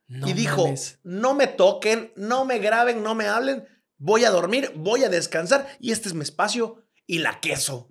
No 0.08 0.28
y 0.28 0.34
dijo, 0.34 0.64
mames. 0.66 1.00
no 1.04 1.34
me 1.34 1.48
toquen, 1.48 2.12
no 2.16 2.46
me 2.46 2.60
graben, 2.60 3.04
no 3.04 3.16
me 3.16 3.28
hablen, 3.28 3.68
voy 3.98 4.24
a 4.26 4.30
dormir, 4.30 4.72
voy 4.76 5.04
a 5.04 5.10
descansar 5.10 5.68
y 5.80 5.92
este 5.92 6.10
es 6.10 6.14
mi 6.14 6.22
espacio 6.22 6.84
y 7.08 7.20
la 7.20 7.40
queso. 7.40 7.88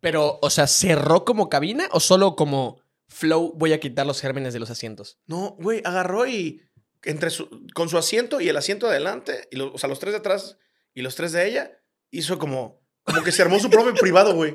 Pero, 0.00 0.38
o 0.42 0.50
sea, 0.50 0.66
¿cerró 0.66 1.24
como 1.24 1.48
cabina 1.48 1.88
o 1.92 2.00
solo 2.00 2.34
como 2.36 2.80
flow 3.08 3.52
voy 3.56 3.72
a 3.72 3.80
quitar 3.80 4.06
los 4.06 4.20
gérmenes 4.20 4.52
de 4.52 4.60
los 4.60 4.70
asientos? 4.70 5.18
No, 5.26 5.56
güey, 5.60 5.80
agarró 5.84 6.26
y 6.26 6.62
entre 7.04 7.30
su, 7.30 7.66
con 7.74 7.88
su 7.88 7.98
asiento 7.98 8.40
y 8.40 8.48
el 8.48 8.56
asiento 8.56 8.86
de 8.86 8.92
adelante, 8.92 9.48
y 9.50 9.56
lo- 9.56 9.72
o 9.72 9.78
sea, 9.78 9.88
los 9.88 9.98
tres 9.98 10.12
de 10.12 10.18
atrás 10.18 10.56
y 10.94 11.02
los 11.02 11.14
tres 11.16 11.32
de 11.32 11.48
ella, 11.48 11.82
hizo 12.10 12.38
como, 12.38 12.81
como 13.04 13.22
que 13.22 13.32
se 13.32 13.42
armó 13.42 13.58
su 13.58 13.70
propio 13.70 13.94
privado, 13.94 14.34
güey. 14.34 14.54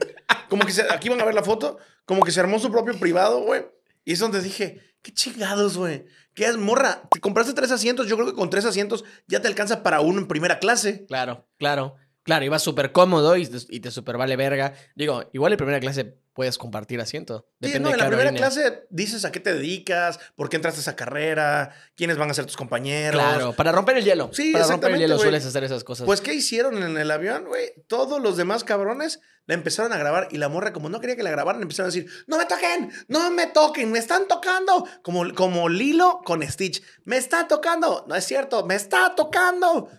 Como 0.50 0.66
que 0.66 0.72
se, 0.72 0.84
aquí 0.92 1.10
van 1.10 1.22
a 1.22 1.26
ver 1.26 1.34
la 1.34 1.44
foto, 1.44 1.78
como 2.06 2.24
que 2.24 2.32
se 2.32 2.40
armó 2.40 2.60
su 2.60 2.72
propio 2.72 2.98
privado, 3.00 3.42
güey. 3.42 3.66
Y 4.06 4.14
es 4.14 4.20
donde 4.20 4.42
dije, 4.42 4.82
qué 5.02 5.14
chingados, 5.14 5.78
güey. 5.78 6.06
¿Qué 6.34 6.46
es, 6.46 6.58
morra? 6.58 7.02
Te 7.10 7.20
compraste 7.20 7.54
tres 7.54 7.72
asientos, 7.72 8.08
yo 8.08 8.16
creo 8.16 8.28
que 8.28 8.36
con 8.36 8.50
tres 8.50 8.66
asientos 8.66 9.04
ya 9.28 9.42
te 9.42 9.48
alcanza 9.48 9.84
para 9.84 10.02
uno 10.02 10.20
en 10.20 10.28
primera 10.28 10.60
clase. 10.60 11.06
Claro, 11.08 11.48
claro. 11.58 11.96
Claro, 12.24 12.44
ibas 12.44 12.62
súper 12.62 12.92
cómodo 12.92 13.38
y 13.38 13.50
y 13.70 13.80
te 13.80 13.90
súper 13.90 14.18
vale 14.18 14.36
verga. 14.36 14.74
Digo, 14.96 15.30
igual 15.32 15.54
en 15.54 15.58
primera 15.58 15.80
clase 15.80 16.18
puedes 16.38 16.60
compartir 16.60 17.02
asiento. 17.02 17.48
Sí, 17.60 17.72
Depende 17.72 17.80
no, 17.80 17.90
de 17.90 17.94
en 17.96 18.00
la 18.00 18.08
primera 18.10 18.32
clase 18.32 18.86
dices 18.92 19.26
a 19.26 19.32
qué 19.32 19.40
te 19.40 19.56
dedicas, 19.56 20.20
por 20.36 20.50
qué 20.50 20.58
entraste 20.58 20.80
a 20.80 20.82
esa 20.82 20.96
carrera, 20.96 21.74
quiénes 21.96 22.20
van 22.20 22.30
a 22.30 22.36
ser 22.36 22.46
tus 22.46 22.56
compañeros. 22.56 23.20
Claro, 23.20 23.54
para 23.54 23.72
romper 23.72 23.98
el 23.98 24.06
hielo. 24.06 24.30
Sí, 24.34 24.54
para 24.54 24.68
romper 24.68 24.92
el 24.92 25.00
hielo 25.00 25.18
sueles 25.18 25.44
hacer 25.48 25.64
esas 25.64 25.84
cosas. 25.84 26.06
Pues, 26.06 26.22
¿qué 26.22 26.36
hicieron 26.36 26.84
en 26.84 26.96
el 26.96 27.10
avión, 27.10 27.46
güey? 27.46 27.74
Todos 27.88 28.22
los 28.22 28.38
demás 28.38 28.64
cabrones 28.64 29.20
la 29.48 29.56
empezaron 29.56 29.92
a 29.94 29.98
grabar 29.98 30.28
y 30.30 30.38
la 30.38 30.48
morra, 30.48 30.74
como 30.74 30.90
no 30.90 31.02
quería 31.02 31.16
que 31.16 31.24
la 31.24 31.32
grabaran, 31.32 31.60
empezaron 31.60 31.90
a 31.90 31.92
decir, 31.92 32.08
no 32.28 32.38
me 32.38 32.46
toquen, 32.46 32.92
no 33.08 33.32
me 33.32 33.48
toquen, 33.48 33.92
me 33.92 33.98
están 33.98 34.28
tocando. 34.28 34.88
Como, 35.02 35.34
como 35.34 35.70
Lilo 35.70 36.22
con 36.24 36.48
Stitch, 36.48 36.84
me 37.04 37.18
está 37.18 37.48
tocando. 37.48 38.06
No 38.08 38.14
es 38.14 38.26
cierto, 38.26 38.64
me 38.64 38.76
está 38.76 39.16
tocando. 39.16 39.90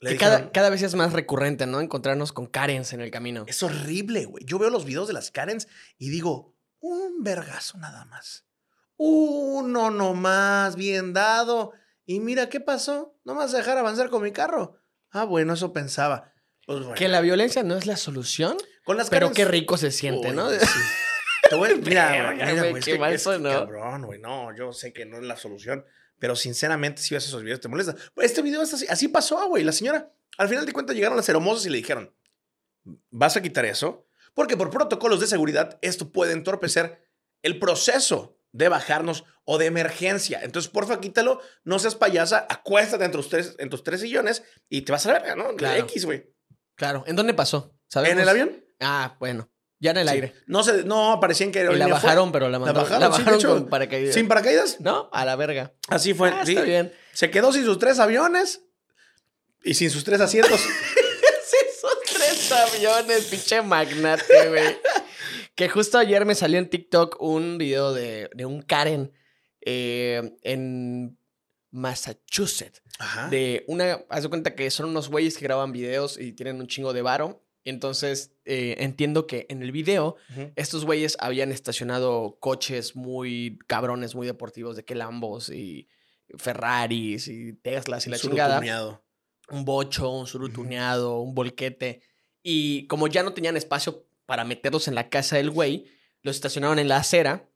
Le 0.00 0.10
que 0.10 0.14
dijeron, 0.14 0.38
cada, 0.38 0.52
cada 0.52 0.70
vez 0.70 0.82
es 0.82 0.94
más 0.94 1.12
recurrente, 1.12 1.66
¿no? 1.66 1.80
Encontrarnos 1.80 2.32
con 2.32 2.46
Karens 2.46 2.92
en 2.92 3.00
el 3.02 3.10
camino. 3.10 3.44
es 3.46 3.62
horrible, 3.62 4.24
güey. 4.24 4.44
Yo 4.46 4.58
veo 4.58 4.70
los 4.70 4.84
videos 4.84 5.06
de 5.08 5.12
las 5.14 5.30
Karens 5.30 5.68
y 5.98 6.08
digo, 6.10 6.54
un 6.80 7.22
vergazo 7.22 7.76
nada 7.78 8.04
más. 8.06 8.46
Uno 9.04 9.90
nomás, 9.90 10.76
bien 10.76 11.12
dado. 11.12 11.72
Y 12.06 12.20
mira, 12.20 12.48
¿qué 12.48 12.60
pasó? 12.60 13.18
No 13.24 13.34
me 13.34 13.40
vas 13.40 13.54
a 13.54 13.58
dejar 13.58 13.78
avanzar 13.78 14.10
con 14.10 14.22
mi 14.22 14.32
carro. 14.32 14.78
Ah, 15.10 15.24
bueno, 15.24 15.54
eso 15.54 15.72
pensaba. 15.72 16.32
Pues 16.66 16.80
bueno. 16.80 16.94
Que 16.94 17.08
la 17.08 17.20
violencia 17.20 17.62
no 17.62 17.76
es 17.76 17.86
la 17.86 17.96
solución, 17.96 18.56
Con 18.84 18.96
las 18.96 19.10
pero 19.10 19.28
Karens- 19.30 19.34
qué 19.36 19.44
rico 19.46 19.76
se 19.76 19.90
siente, 19.90 20.30
Uy, 20.30 20.36
¿no? 20.36 20.50
sí. 20.50 20.58
Te 21.50 21.56
voy- 21.56 21.74
mira, 21.82 22.32
mira, 22.34 22.52
güey, 22.52 22.58
güey, 22.70 22.78
es 22.78 22.84
qué 22.84 22.92
que- 22.92 22.98
mal 22.98 23.12
es 23.12 23.20
que 23.20 23.24
sonó. 23.24 23.48
cabrón, 23.50 24.02
güey. 24.06 24.20
No, 24.20 24.54
yo 24.56 24.72
sé 24.72 24.92
que 24.92 25.04
no 25.06 25.16
es 25.16 25.24
la 25.24 25.36
solución. 25.36 25.84
Pero 26.20 26.36
sinceramente, 26.36 27.02
si 27.02 27.14
ves 27.14 27.26
esos 27.26 27.42
videos, 27.42 27.60
te 27.60 27.66
molesta. 27.66 27.96
Este 28.16 28.42
video 28.42 28.62
es 28.62 28.72
así, 28.72 28.86
así 28.88 29.08
pasó, 29.08 29.48
güey. 29.48 29.64
La 29.64 29.72
señora, 29.72 30.12
al 30.38 30.48
final 30.48 30.66
de 30.66 30.72
cuentas, 30.72 30.94
llegaron 30.94 31.16
las 31.16 31.28
hermosas 31.28 31.66
y 31.66 31.70
le 31.70 31.78
dijeron: 31.78 32.14
¿Vas 33.10 33.36
a 33.36 33.42
quitar 33.42 33.64
eso? 33.64 34.06
Porque 34.34 34.56
por 34.56 34.70
protocolos 34.70 35.18
de 35.18 35.26
seguridad, 35.26 35.78
esto 35.82 36.12
puede 36.12 36.34
entorpecer 36.34 37.10
el 37.42 37.58
proceso 37.58 38.38
de 38.52 38.68
bajarnos 38.68 39.24
o 39.44 39.58
de 39.58 39.66
emergencia. 39.66 40.40
Entonces, 40.42 40.70
porfa, 40.70 41.00
quítalo. 41.00 41.40
No 41.64 41.78
seas 41.78 41.94
payasa. 41.94 42.46
Acuéstate 42.48 43.04
en 43.04 43.12
tus 43.12 43.28
tres, 43.28 43.56
en 43.58 43.70
tus 43.70 43.82
tres 43.82 44.00
sillones 44.00 44.44
y 44.68 44.82
te 44.82 44.92
vas 44.92 45.06
a 45.06 45.12
la 45.12 45.18
verga, 45.20 45.36
¿no? 45.36 45.56
Claro. 45.56 45.80
X, 45.84 46.04
güey. 46.04 46.32
Claro. 46.76 47.02
¿En 47.06 47.16
dónde 47.16 47.34
pasó? 47.34 47.74
¿Sabemos? 47.88 48.12
¿En 48.12 48.20
el 48.20 48.28
avión? 48.28 48.64
Ah, 48.78 49.16
bueno. 49.18 49.50
Ya 49.80 49.90
en 49.92 49.96
el 49.96 50.08
Sí. 50.08 50.14
aire. 50.14 50.34
No, 50.46 50.62
se, 50.62 50.84
no 50.84 51.18
parecían 51.20 51.50
que 51.52 51.60
Y 51.62 51.76
la 51.76 51.86
bajaron, 51.88 52.30
pero 52.32 52.48
la 52.50 52.58
mandaron, 52.58 52.82
bajaron, 52.82 53.00
la 53.00 53.06
sí, 53.06 53.12
de 53.12 53.18
bajaron 53.24 53.38
hecho, 53.40 53.48
con 53.54 53.68
paracaídas. 53.70 54.14
¿Sin 54.14 54.28
paracaídas? 54.28 54.80
¿No? 54.80 55.08
A 55.12 55.24
la 55.24 55.36
verga. 55.36 55.72
Así 55.88 56.12
fue. 56.14 56.28
Ah, 56.28 56.44
sí. 56.44 56.52
Está 56.52 56.62
bien. 56.64 56.92
Se 57.14 57.30
quedó 57.30 57.52
sin 57.52 57.64
sus 57.64 57.78
tres 57.78 57.98
aviones 57.98 58.60
y 59.64 59.74
sin 59.74 59.90
sus 59.90 60.04
tres 60.04 60.20
asientos. 60.20 60.60
Sí, 61.50 61.56
son 61.80 61.90
tres 62.06 62.52
aviones, 62.52 63.24
pinche 63.24 63.60
magnate, 63.62 64.48
güey. 64.50 64.78
que 65.56 65.68
justo 65.68 65.98
ayer 65.98 66.24
me 66.24 66.36
salió 66.36 66.58
en 66.60 66.70
TikTok 66.70 67.16
un 67.20 67.58
video 67.58 67.92
de, 67.92 68.30
de 68.34 68.46
un 68.46 68.62
Karen 68.62 69.12
eh, 69.62 70.36
en 70.42 71.18
Massachusetts. 71.72 72.82
Ajá. 73.00 73.28
De 73.28 73.64
una, 73.66 74.04
haz 74.10 74.22
de 74.22 74.28
cuenta 74.28 74.54
que 74.54 74.70
son 74.70 74.86
unos 74.86 75.08
güeyes 75.08 75.36
que 75.38 75.44
graban 75.44 75.72
videos 75.72 76.18
y 76.18 76.32
tienen 76.32 76.60
un 76.60 76.68
chingo 76.68 76.92
de 76.92 77.02
varo. 77.02 77.42
Entonces, 77.64 78.32
eh, 78.44 78.76
entiendo 78.78 79.26
que 79.26 79.46
en 79.50 79.62
el 79.62 79.70
video 79.70 80.16
estos 80.56 80.84
güeyes 80.84 81.16
habían 81.20 81.52
estacionado 81.52 82.38
coches 82.40 82.96
muy 82.96 83.58
cabrones, 83.66 84.14
muy 84.14 84.26
deportivos, 84.26 84.76
de 84.76 84.84
que 84.84 84.94
Lambos 84.94 85.50
y 85.50 85.88
Ferraris 86.36 87.28
y 87.28 87.52
Teslas 87.52 88.06
y 88.06 88.10
la 88.10 88.18
chingada 88.18 88.62
un 89.50 89.64
bocho, 89.64 90.10
un 90.10 90.26
suru 90.26 90.46
Ujú. 90.46 90.54
tuneado, 90.54 91.20
un 91.20 91.34
volquete. 91.34 92.02
Y 92.42 92.86
como 92.86 93.08
ya 93.08 93.22
no 93.22 93.34
tenían 93.34 93.56
espacio 93.56 94.06
para 94.26 94.44
meterlos 94.44 94.88
en 94.88 94.94
la 94.94 95.10
casa 95.10 95.36
del 95.36 95.50
güey, 95.50 95.86
los 96.22 96.36
estacionaron 96.36 96.78
en 96.78 96.88
la 96.88 96.98
acera. 96.98 97.49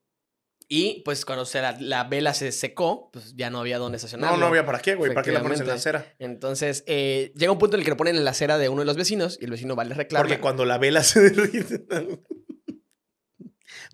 Y 0.68 1.02
pues 1.04 1.25
cuando 1.25 1.44
se 1.44 1.61
la, 1.61 1.76
la 1.78 2.04
vela 2.04 2.33
se 2.35 2.50
secó, 2.52 3.11
pues 3.12 3.35
ya 3.37 3.50
no 3.50 3.61
había 3.61 3.78
dónde 3.78 3.97
estacionarlo. 3.97 4.37
No, 4.37 4.40
no 4.40 4.47
había 4.49 4.64
para 4.64 4.80
qué, 4.80 4.94
güey. 4.94 5.12
¿Para 5.12 5.25
qué 5.25 5.33
la 5.33 5.42
pones 5.42 5.61
en 5.61 5.66
la 5.66 5.75
acera? 5.75 6.14
Entonces, 6.18 6.85
eh, 6.87 7.33
llega 7.37 7.52
un 7.52 7.59
punto 7.59 7.76
en 7.76 7.80
el 7.80 7.85
que 7.85 7.90
lo 7.90 7.97
ponen 7.97 8.16
en 8.16 8.25
la 8.25 8.30
acera 8.30 8.59
de 8.59 8.68
uno 8.68 8.80
de 8.80 8.87
los 8.87 8.97
vecinos 8.97 9.38
y 9.40 9.44
el 9.44 9.50
vecino 9.50 9.76
va 9.76 9.83
a 9.83 9.87
reclamar. 9.87 10.26
Porque 10.26 10.40
cuando 10.40 10.64
la 10.64 10.78
vela 10.78 11.02
se. 11.02 11.33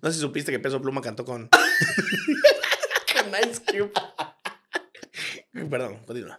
No 0.01 0.09
sé 0.09 0.15
si 0.15 0.21
supiste 0.21 0.51
que 0.51 0.57
Peso 0.57 0.81
Pluma 0.81 0.99
cantó 1.01 1.23
con. 1.25 1.47
Ice 3.43 3.61
Cube. 3.65 3.91
Perdón, 5.69 5.99
continúa. 6.05 6.37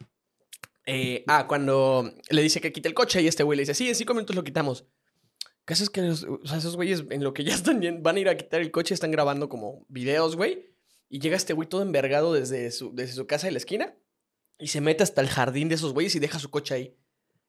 Eh, 0.84 1.24
ah, 1.28 1.46
cuando 1.46 2.12
le 2.28 2.42
dice 2.42 2.60
que 2.60 2.72
quite 2.72 2.88
el 2.88 2.94
coche 2.94 3.22
y 3.22 3.28
este 3.28 3.44
güey 3.44 3.56
le 3.56 3.62
dice, 3.62 3.74
sí, 3.74 3.88
en 3.88 3.94
cinco 3.94 4.14
minutos 4.14 4.34
lo 4.34 4.42
quitamos. 4.42 4.86
¿Qué 5.64 5.74
haces 5.74 5.90
que 5.90 6.02
los- 6.02 6.24
o 6.24 6.40
sea, 6.46 6.58
esos 6.58 6.76
güeyes 6.76 7.04
en 7.10 7.22
lo 7.22 7.32
que 7.34 7.44
ya 7.44 7.54
están 7.54 7.80
bien- 7.80 8.02
van 8.02 8.16
a 8.16 8.20
ir 8.20 8.28
a 8.28 8.36
quitar 8.36 8.60
el 8.60 8.70
coche 8.70 8.94
están 8.94 9.10
grabando 9.12 9.48
como 9.48 9.84
videos, 9.88 10.36
güey? 10.36 10.70
Y 11.08 11.20
llega 11.20 11.36
este 11.36 11.52
güey 11.52 11.68
todo 11.68 11.82
envergado 11.82 12.32
desde 12.32 12.70
su, 12.70 12.94
desde 12.94 13.12
su 13.14 13.26
casa 13.26 13.46
de 13.46 13.52
la 13.52 13.58
esquina 13.58 13.94
y 14.58 14.68
se 14.68 14.80
mete 14.80 15.02
hasta 15.02 15.20
el 15.20 15.28
jardín 15.28 15.68
de 15.68 15.74
esos 15.74 15.92
güeyes 15.92 16.14
y 16.14 16.18
deja 16.20 16.38
su 16.38 16.50
coche 16.50 16.74
ahí. 16.74 16.96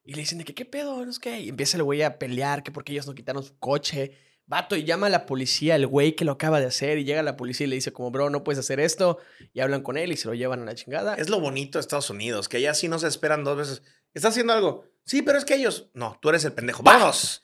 Y 0.04 0.12
le 0.14 0.20
dicen 0.20 0.38
de 0.38 0.44
que, 0.44 0.54
¿qué 0.54 0.64
pedo? 0.66 1.04
No 1.04 1.12
sé 1.12 1.20
qué. 1.20 1.40
Y 1.40 1.48
empieza 1.48 1.76
el 1.78 1.82
güey 1.82 2.02
a 2.02 2.18
pelear, 2.18 2.62
que 2.62 2.70
porque 2.70 2.92
ellos 2.92 3.06
no 3.06 3.14
quitaron 3.14 3.42
su 3.42 3.56
coche. 3.58 4.18
Vato, 4.46 4.76
y 4.76 4.84
llama 4.84 5.06
a 5.06 5.10
la 5.10 5.24
policía, 5.24 5.74
el 5.76 5.86
güey 5.86 6.14
que 6.14 6.26
lo 6.26 6.32
acaba 6.32 6.60
de 6.60 6.66
hacer, 6.66 6.98
y 6.98 7.04
llega 7.04 7.22
la 7.22 7.38
policía 7.38 7.66
y 7.66 7.70
le 7.70 7.76
dice 7.76 7.94
como, 7.94 8.10
bro, 8.10 8.28
no 8.28 8.44
puedes 8.44 8.58
hacer 8.58 8.80
esto. 8.80 9.16
Y 9.54 9.60
hablan 9.60 9.80
con 9.82 9.96
él 9.96 10.12
y 10.12 10.18
se 10.18 10.28
lo 10.28 10.34
llevan 10.34 10.60
a 10.60 10.64
la 10.66 10.74
chingada. 10.74 11.14
Es 11.14 11.30
lo 11.30 11.40
bonito 11.40 11.78
de 11.78 11.80
Estados 11.80 12.10
Unidos, 12.10 12.50
que 12.50 12.58
allá 12.58 12.74
sí 12.74 12.86
no 12.86 12.98
se 12.98 13.08
esperan 13.08 13.44
dos 13.44 13.56
veces. 13.56 13.82
¿Estás 14.12 14.32
haciendo 14.32 14.52
algo? 14.52 14.84
Sí, 15.06 15.22
pero 15.22 15.38
es 15.38 15.46
que 15.46 15.54
ellos. 15.54 15.88
No, 15.94 16.18
tú 16.20 16.28
eres 16.28 16.44
el 16.44 16.52
pendejo. 16.52 16.82
¡Vamos! 16.82 17.42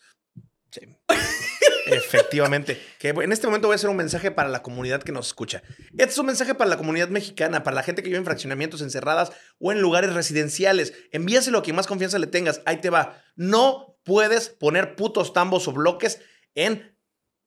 Efectivamente. 1.93 2.81
Que 2.99 3.09
en 3.11 3.33
este 3.33 3.47
momento 3.47 3.69
voy 3.69 3.75
a 3.75 3.77
hacer 3.77 3.91
un 3.91 3.97
mensaje 3.97 4.31
para 4.31 4.49
la 4.49 4.63
comunidad 4.63 5.03
que 5.03 5.13
nos 5.13 5.29
escucha. 5.29 5.63
Este 5.93 6.05
es 6.13 6.19
un 6.19 6.27
mensaje 6.27 6.55
para 6.55 6.71
la 6.71 6.77
comunidad 6.77 7.09
mexicana, 7.09 7.63
para 7.63 7.75
la 7.77 7.83
gente 7.83 8.03
que 8.03 8.09
vive 8.09 8.19
en 8.19 8.25
fraccionamientos 8.25 8.81
encerradas 8.83 9.33
o 9.59 9.73
en 9.73 9.81
lugares 9.81 10.13
residenciales. 10.15 10.93
Envíaselo 11.13 11.59
a 11.59 11.63
quien 11.63 11.77
más 11.77 11.87
confianza 11.87 12.19
le 12.19 12.27
tengas. 12.27 12.61
Ahí 12.67 12.77
te 12.79 12.91
va. 12.91 13.23
No 13.37 13.99
puedes 14.05 14.49
poner 14.49 14.97
putos 14.97 15.33
tambos 15.33 15.69
o 15.69 15.73
bloques 15.73 16.21
en 16.55 16.97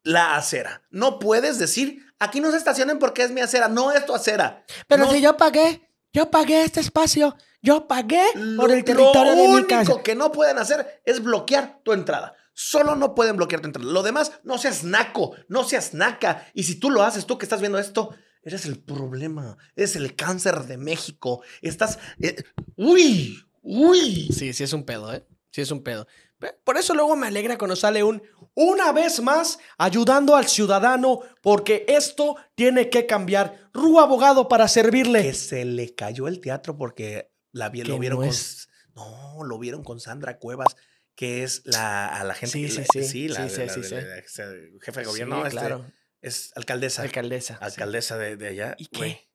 la 0.03 0.35
acera. 0.35 0.83
No 0.91 1.19
puedes 1.19 1.59
decir, 1.59 2.05
aquí 2.19 2.41
no 2.41 2.51
se 2.51 2.57
estacionen 2.57 2.99
porque 2.99 3.23
es 3.23 3.31
mi 3.31 3.41
acera. 3.41 3.67
No 3.69 3.91
es 3.91 4.05
tu 4.05 4.13
acera. 4.13 4.65
Pero 4.87 5.05
No- 5.05 5.11
si 5.11 5.21
yo 5.21 5.37
pagué, 5.37 5.89
yo 6.11 6.29
pagué 6.29 6.63
este 6.63 6.79
espacio, 6.81 7.35
yo 7.61 7.87
pagué 7.87 8.21
por 8.33 8.69
Lo- 8.69 8.73
el 8.73 8.83
territorio 8.83 9.31
lo 9.35 9.41
de 9.41 9.47
mi 9.47 9.53
único 9.53 9.67
casa. 9.69 10.03
que 10.03 10.15
no 10.15 10.31
pueden 10.31 10.57
hacer 10.57 11.01
es 11.05 11.23
bloquear 11.23 11.79
tu 11.83 11.93
entrada. 11.93 12.35
Solo 12.53 12.95
no 12.95 13.15
pueden 13.15 13.35
bloquear 13.37 13.61
tu 13.61 13.67
entrada. 13.67 13.89
Lo 13.91 14.03
demás, 14.03 14.31
no 14.43 14.57
seas 14.57 14.83
naco, 14.83 15.35
no 15.47 15.63
seas 15.63 15.93
naca. 15.93 16.47
Y 16.53 16.63
si 16.63 16.75
tú 16.75 16.89
lo 16.89 17.03
haces, 17.03 17.25
tú 17.25 17.37
que 17.37 17.45
estás 17.45 17.59
viendo 17.61 17.79
esto, 17.79 18.15
eres 18.43 18.65
el 18.65 18.79
problema. 18.79 19.57
Eres 19.75 19.95
el 19.95 20.15
cáncer 20.15 20.63
de 20.65 20.77
México. 20.77 21.41
Estás. 21.61 21.97
eh, 22.21 22.35
uy, 22.75 23.43
uy. 23.61 24.29
Sí, 24.31 24.53
sí 24.53 24.63
es 24.63 24.73
un 24.73 24.83
pedo, 24.83 25.13
¿eh? 25.13 25.25
Sí 25.51 25.61
es 25.61 25.71
un 25.71 25.83
pedo. 25.83 26.07
Pe- 26.39 26.53
Por 26.63 26.77
eso 26.77 26.93
luego 26.93 27.15
me 27.15 27.27
alegra 27.27 27.57
cuando 27.57 27.75
sale 27.75 28.03
un 28.03 28.21
una 28.55 28.91
vez 28.91 29.19
más 29.21 29.57
ayudando 29.79 30.35
al 30.35 30.47
ciudadano 30.47 31.21
porque 31.41 31.85
esto 31.87 32.35
tiene 32.55 32.89
que 32.89 33.05
cambiar. 33.07 33.69
Ru 33.73 33.99
abogado 33.99 34.47
para 34.47 34.67
servirle. 34.67 35.23
Que 35.23 35.33
se 35.33 35.65
le 35.65 35.95
cayó 35.95 36.27
el 36.27 36.39
teatro 36.39 36.77
porque 36.77 37.31
la, 37.51 37.67
lo 37.67 37.71
vieron 37.71 38.09
no 38.09 38.15
con. 38.17 38.27
es- 38.27 38.67
No, 38.95 39.43
lo 39.43 39.57
vieron 39.57 39.83
con 39.83 39.99
Sandra 39.99 40.37
Cuevas, 40.37 40.75
que 41.15 41.43
es 41.43 41.61
la, 41.65 42.07
a 42.07 42.23
la 42.23 42.33
gente 42.33 42.53
Sí, 42.53 42.69
sí, 42.69 42.83
sí. 42.91 43.03
Sí, 43.03 43.27
la- 43.27 43.47
jefe 43.47 43.65
de 43.67 45.05
Sí, 45.05 45.09
gobierno, 45.11 45.45
este, 45.45 45.59
claro. 45.59 45.85
es 46.21 46.51
alcaldesa. 46.55 47.03
Alcaldesa. 47.03 47.55
sí. 47.55 47.59
alcaldesa 47.63 48.17
de, 48.17 48.37
de 48.37 48.47
allá. 48.47 48.75
¿Y 48.77 48.87
qué? 48.87 49.29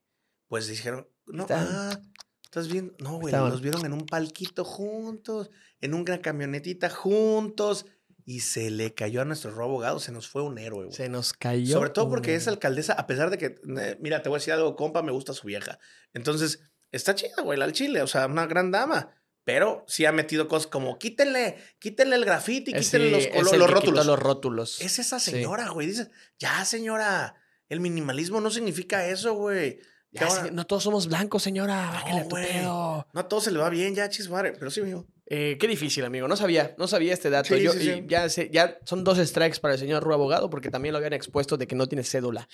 Pues 0.49 0.67
dijeron, 0.67 1.09
no, 1.27 1.47
ah, 1.51 2.01
estás 2.43 2.69
bien. 2.69 2.95
No, 2.99 3.19
güey, 3.19 3.33
los 3.33 3.61
vieron 3.61 3.85
en 3.85 3.93
un 3.93 4.07
palquito 4.07 4.65
juntos, 4.65 5.51
en 5.81 5.95
una 5.95 6.21
camionetita 6.21 6.91
juntos, 6.91 7.87
y 8.25 8.41
se 8.41 8.71
le 8.71 8.93
cayó 8.95 9.23
a 9.23 9.25
nuestro 9.25 9.51
robo 9.51 9.65
abogado, 9.71 10.01
se 10.01 10.13
nos 10.13 10.29
fue 10.29 10.43
un 10.43 10.59
héroe, 10.59 10.85
güey. 10.87 10.97
Se 10.97 11.09
nos 11.09 11.33
cayó. 11.33 11.75
Sobre 11.75 11.91
todo 11.91 12.09
porque 12.11 12.35
es 12.35 12.49
alcaldesa, 12.49 12.95
a 12.95 13.07
pesar 13.07 13.31
de 13.31 13.39
que, 13.39 13.55
eh, 13.81 13.97
mira, 14.01 14.23
te 14.23 14.29
voy 14.29 14.37
a 14.37 14.41
decir 14.41 14.53
algo, 14.53 14.77
compa, 14.77 15.03
me 15.03 15.13
gusta 15.13 15.33
su 15.33 15.47
vieja. 15.47 15.79
Entonces, 16.13 16.61
está 16.91 17.15
chida, 17.15 17.43
güey, 17.43 17.59
la 17.59 17.65
al 17.67 17.73
chile, 17.73 18.03
o 18.03 18.07
sea, 18.07 18.27
una 18.27 18.47
gran 18.47 18.71
dama. 18.71 19.15
Pero 19.49 19.83
sí 19.88 20.05
ha 20.05 20.12
metido 20.12 20.47
cosas 20.47 20.67
como 20.67 20.99
quítenle, 20.99 21.57
quítenle 21.78 22.17
el 22.17 22.26
grafiti, 22.26 22.73
Eh, 22.75 22.81
quítenle 22.81 23.23
sí, 23.23 23.28
los, 23.33 23.57
los 23.57 23.71
rótulos. 23.71 24.05
los 24.05 24.19
rótulos. 24.19 24.78
Es 24.83 24.99
esa 24.99 25.19
Sí. 25.19 25.31
señora, 25.31 25.71
güey. 25.71 25.87
Dices, 25.87 26.11
ya, 26.38 26.67
señora, 26.67 27.35
el 27.71 27.81
minimalismo 27.81 28.43
no 28.43 28.50
significa 28.50 29.07
eso, 29.07 29.33
güey. 29.33 29.81
Ya, 30.11 30.26
ahora- 30.26 30.50
no 30.50 30.67
todos 30.67 30.83
somos 30.83 31.07
blancos, 31.09 31.43
señora. 31.43 32.05
Tu 32.25 32.28
güey. 32.28 32.47
pedo. 32.47 33.07
No 33.11 33.21
a 33.21 33.26
todos 33.26 33.45
se 33.45 33.50
le 33.50 33.59
va 33.59 33.71
bien, 33.71 33.95
ya, 33.95 34.11
chismare. 34.11 34.52
Pero 34.52 34.71
sí, 34.71 34.81
amigo. 34.83 35.07
Eh, 35.25 35.57
qué 35.59 35.67
difícil, 35.67 36.05
amigo. 36.05 36.28
No 36.28 36.37
sabía, 36.37 36.75
no 36.76 36.87
sabía 36.87 37.14
este 37.14 37.31
dato. 37.31 37.55
Sí, 37.57 37.62
Yo, 37.62 37.73
y. 37.73 38.05
Ya, 38.07 38.28
sé- 38.28 38.50
ya 38.52 38.78
son 38.85 39.02
dos 39.02 39.17
strikes 39.17 39.61
para 39.61 39.73
el 39.75 39.81
señor 39.81 40.02
Ru 40.05 40.12
Abogado 40.12 40.50
porque 40.50 40.71
también 40.71 40.93
lo 40.93 40.99
habían 40.99 41.14
expuesto 41.14 41.57
de 41.57 41.67
que 41.67 41.75
no 41.75 41.87
tiene 41.87 42.05
cédula. 42.05 42.50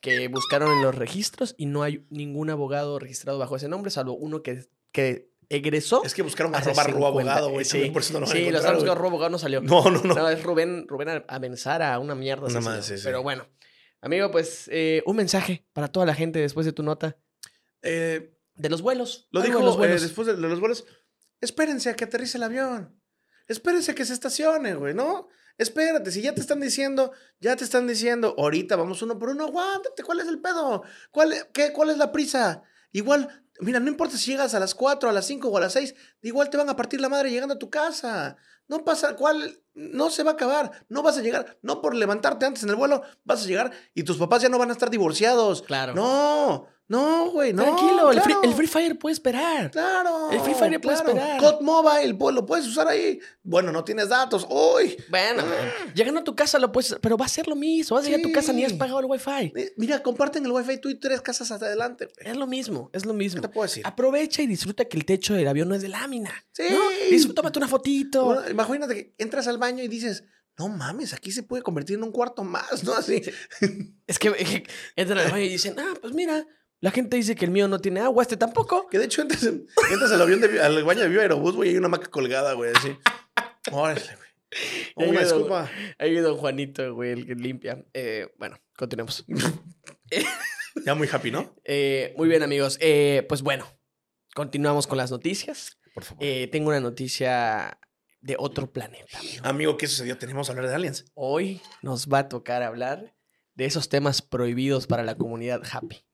Que 0.00 0.28
buscaron 0.28 0.70
en 0.70 0.82
los 0.82 0.94
registros 0.94 1.56
y 1.58 1.66
no 1.66 1.82
hay 1.82 2.06
ningún 2.10 2.48
abogado 2.50 3.00
registrado 3.00 3.40
bajo 3.40 3.56
ese 3.56 3.66
nombre, 3.68 3.90
salvo 3.90 4.12
uno 4.14 4.44
que, 4.44 4.66
que 4.92 5.31
egresó. 5.56 6.02
Es 6.04 6.14
que 6.14 6.22
buscaron 6.22 6.54
hace 6.54 6.70
arroba 6.70 6.84
ru 6.84 6.92
50. 6.92 7.06
abogado, 7.08 7.50
güey. 7.50 7.64
Sí, 7.64 7.90
por 7.90 8.02
eso 8.02 8.12
no 8.14 8.20
lo 8.20 8.26
a 8.26 8.28
sí 8.28 8.50
los 8.50 8.62
güey. 8.62 8.94
Ru 8.94 9.06
Abogado 9.06 9.30
no 9.30 9.38
salió. 9.38 9.60
No, 9.60 9.90
no, 9.90 10.00
no. 10.02 10.14
No, 10.14 10.28
es 10.28 10.42
Rubén, 10.42 10.86
Rubén 10.88 11.24
Avenzara, 11.28 11.98
una 11.98 12.14
mierda. 12.14 12.42
Madre, 12.48 12.54
llama. 12.60 12.82
sí, 12.82 12.96
sí. 12.96 13.04
Pero 13.04 13.22
bueno, 13.22 13.46
amigo, 14.00 14.30
pues 14.30 14.68
eh, 14.72 15.02
un 15.06 15.16
mensaje 15.16 15.66
para 15.72 15.88
toda 15.88 16.06
la 16.06 16.14
gente 16.14 16.38
después 16.38 16.66
de 16.66 16.72
tu 16.72 16.82
nota 16.82 17.16
Eh, 17.82 18.34
de 18.54 18.68
los 18.68 18.82
vuelos. 18.82 19.28
lo 19.30 19.40
dijo 19.40 19.58
de 19.58 19.64
los 19.64 19.74
eh, 19.74 19.78
vuelos. 19.78 20.02
después 20.02 20.26
de, 20.26 20.34
de 20.34 20.40
los 20.48 20.60
vuelos. 20.60 20.84
Espérense 21.40 21.90
a 21.90 21.94
que 21.96 22.04
aterrice 22.04 22.38
el 22.38 22.44
avión. 22.44 23.00
Espérense 23.48 23.90
a 23.92 23.94
que 23.94 24.04
se 24.04 24.12
estacione, 24.12 24.74
güey, 24.74 24.94
¿no? 24.94 25.28
Espérate, 25.58 26.10
si 26.10 26.22
ya 26.22 26.34
te 26.34 26.40
están 26.40 26.60
diciendo, 26.60 27.12
ya 27.40 27.56
te 27.56 27.64
están 27.64 27.86
diciendo, 27.86 28.34
ahorita 28.38 28.76
vamos 28.76 29.02
uno 29.02 29.18
por 29.18 29.28
uno, 29.30 29.44
aguántate, 29.44 30.02
¿cuál 30.02 30.20
es 30.20 30.28
el 30.28 30.40
pedo? 30.40 30.82
¿Cuál, 31.10 31.34
qué, 31.52 31.72
¿Cuál 31.72 31.90
es 31.90 31.98
la 31.98 32.10
prisa? 32.10 32.62
Igual, 32.92 33.41
mira, 33.60 33.80
no 33.80 33.88
importa 33.88 34.16
si 34.16 34.30
llegas 34.30 34.54
a 34.54 34.60
las 34.60 34.74
4, 34.74 35.08
a 35.08 35.12
las 35.12 35.26
5 35.26 35.48
o 35.48 35.56
a 35.56 35.60
las 35.60 35.72
6, 35.72 35.94
igual 36.22 36.50
te 36.50 36.56
van 36.56 36.68
a 36.68 36.76
partir 36.76 37.00
la 37.00 37.08
madre 37.08 37.30
llegando 37.30 37.54
a 37.54 37.58
tu 37.58 37.70
casa. 37.70 38.36
No 38.68 38.84
pasa, 38.84 39.16
¿cuál? 39.16 39.62
No 39.74 40.10
se 40.10 40.22
va 40.22 40.32
a 40.32 40.34
acabar, 40.34 40.86
no 40.88 41.02
vas 41.02 41.18
a 41.18 41.22
llegar, 41.22 41.58
no 41.62 41.80
por 41.82 41.94
levantarte 41.94 42.46
antes 42.46 42.62
en 42.62 42.70
el 42.70 42.76
vuelo, 42.76 43.02
vas 43.24 43.44
a 43.44 43.46
llegar 43.46 43.72
y 43.94 44.04
tus 44.04 44.16
papás 44.16 44.42
ya 44.42 44.48
no 44.48 44.58
van 44.58 44.70
a 44.70 44.72
estar 44.72 44.90
divorciados. 44.90 45.62
Claro. 45.62 45.94
No, 45.94 46.68
No, 46.92 47.30
güey, 47.30 47.54
no. 47.54 47.62
Tranquilo, 47.62 48.12
el, 48.12 48.20
free, 48.20 48.34
claro. 48.34 48.48
el 48.50 48.54
Free 48.54 48.66
Fire 48.66 48.98
puede 48.98 49.14
esperar. 49.14 49.70
Claro. 49.70 50.30
El 50.30 50.40
Free 50.40 50.52
Fire 50.52 50.78
puede 50.78 50.98
claro. 50.98 51.08
esperar. 51.08 51.40
COD 51.40 51.62
Mobile, 51.62 52.14
pues, 52.16 52.34
lo 52.34 52.44
puedes 52.44 52.66
usar 52.66 52.86
ahí. 52.86 53.18
Bueno, 53.42 53.72
no 53.72 53.82
tienes 53.82 54.10
datos. 54.10 54.46
Uy. 54.50 54.94
Bueno, 55.08 55.42
llegando 55.94 56.20
a 56.20 56.24
tu 56.24 56.36
casa 56.36 56.58
lo 56.58 56.70
puedes, 56.70 56.94
pero 57.00 57.16
va 57.16 57.24
a 57.24 57.28
ser 57.28 57.48
lo 57.48 57.56
mismo. 57.56 57.96
Vas 57.96 58.04
a 58.04 58.08
llegar 58.08 58.20
a 58.20 58.22
tu 58.24 58.32
casa 58.32 58.52
ni 58.52 58.62
has 58.66 58.74
pagado 58.74 59.00
el 59.00 59.06
Wi-Fi. 59.06 59.54
Eh, 59.56 59.72
Mira, 59.78 60.02
comparten 60.02 60.44
el 60.44 60.52
wifi 60.52 60.76
tú 60.82 60.90
y 60.90 60.96
tres 60.96 61.22
casas 61.22 61.50
hasta 61.50 61.64
adelante. 61.64 62.10
Es 62.18 62.36
lo 62.36 62.46
mismo, 62.46 62.90
es 62.92 63.06
lo 63.06 63.12
¿Qué 63.12 63.18
mismo. 63.18 63.40
te 63.40 63.48
puedo 63.48 63.66
decir? 63.66 63.86
Aprovecha 63.86 64.42
y 64.42 64.46
disfruta 64.46 64.84
que 64.84 64.98
el 64.98 65.06
techo 65.06 65.32
del 65.32 65.48
avión 65.48 65.70
no 65.70 65.74
es 65.74 65.80
de 65.80 65.88
lámina. 65.88 66.44
Sí. 66.52 66.64
¿no? 66.68 66.78
Disfruta, 67.10 67.40
tómate 67.40 67.58
una 67.58 67.68
fotito. 67.68 68.26
Bueno, 68.26 68.50
imagínate 68.50 68.94
que 68.94 69.14
entras 69.16 69.48
al 69.48 69.56
baño 69.56 69.82
y 69.82 69.88
dices, 69.88 70.24
no 70.58 70.68
mames, 70.68 71.14
aquí 71.14 71.32
se 71.32 71.42
puede 71.42 71.62
convertir 71.62 71.96
en 71.96 72.02
un 72.02 72.12
cuarto 72.12 72.44
más, 72.44 72.84
¿no? 72.84 72.92
Así. 72.92 73.22
Es 74.06 74.18
que, 74.18 74.28
es 74.28 74.50
que 74.50 74.66
entran 74.94 75.20
al 75.20 75.30
baño 75.30 75.44
y 75.44 75.48
dicen, 75.48 75.74
ah, 75.78 75.94
pues 75.98 76.12
mira, 76.12 76.46
la 76.82 76.90
gente 76.90 77.16
dice 77.16 77.34
que 77.34 77.46
el 77.46 77.50
mío 77.50 77.66
no 77.68 77.78
tiene 77.80 78.00
agua, 78.00 78.22
este 78.22 78.36
tampoco. 78.36 78.86
Que 78.88 78.98
de 78.98 79.06
hecho 79.06 79.22
entras, 79.22 79.42
en- 79.44 79.66
entras 79.90 80.12
al 80.12 80.20
avión 80.20 80.40
de, 80.42 80.60
al 80.60 80.84
baño 80.84 81.00
de 81.00 81.08
Viva 81.08 81.22
Aerobús, 81.22 81.54
güey, 81.56 81.70
y 81.70 81.72
hay 81.72 81.78
una 81.78 81.88
maca 81.88 82.08
colgada, 82.10 82.52
güey, 82.52 82.72
así. 82.74 82.94
Órale, 83.70 84.02
güey. 84.04 84.28
Una 85.08 85.20
disculpa. 85.20 85.70
Ahí 85.98 86.14
don 86.16 86.36
Juanito, 86.36 86.94
güey, 86.94 87.12
el 87.12 87.26
que 87.26 87.34
limpia. 87.34 87.82
Eh, 87.94 88.28
bueno, 88.38 88.58
continuemos. 88.76 89.24
Ya 90.84 90.94
muy 90.94 91.08
happy, 91.10 91.30
¿no? 91.30 91.54
Eh, 91.64 92.14
muy 92.16 92.28
bien, 92.28 92.42
amigos. 92.42 92.78
Eh, 92.80 93.24
pues 93.28 93.42
bueno, 93.42 93.66
continuamos 94.34 94.86
con 94.86 94.96
las 94.98 95.10
noticias. 95.10 95.78
Por 95.94 96.02
favor. 96.04 96.24
Tengo 96.50 96.68
una 96.70 96.80
noticia 96.80 97.78
de 98.20 98.36
otro 98.38 98.72
planeta. 98.72 99.18
amigo. 99.18 99.44
Amigo, 99.44 99.76
¿qué 99.76 99.86
sucedió? 99.86 100.16
Tenemos 100.16 100.46
que 100.48 100.52
hablar 100.52 100.68
de 100.70 100.74
aliens. 100.74 101.04
Hoy 101.14 101.60
nos 101.82 102.08
va 102.08 102.20
a 102.20 102.28
tocar 102.28 102.62
hablar 102.62 103.14
de 103.54 103.66
esos 103.66 103.88
temas 103.90 104.22
prohibidos 104.22 104.86
para 104.86 105.02
la 105.02 105.14
comunidad 105.16 105.60
happy. 105.70 106.04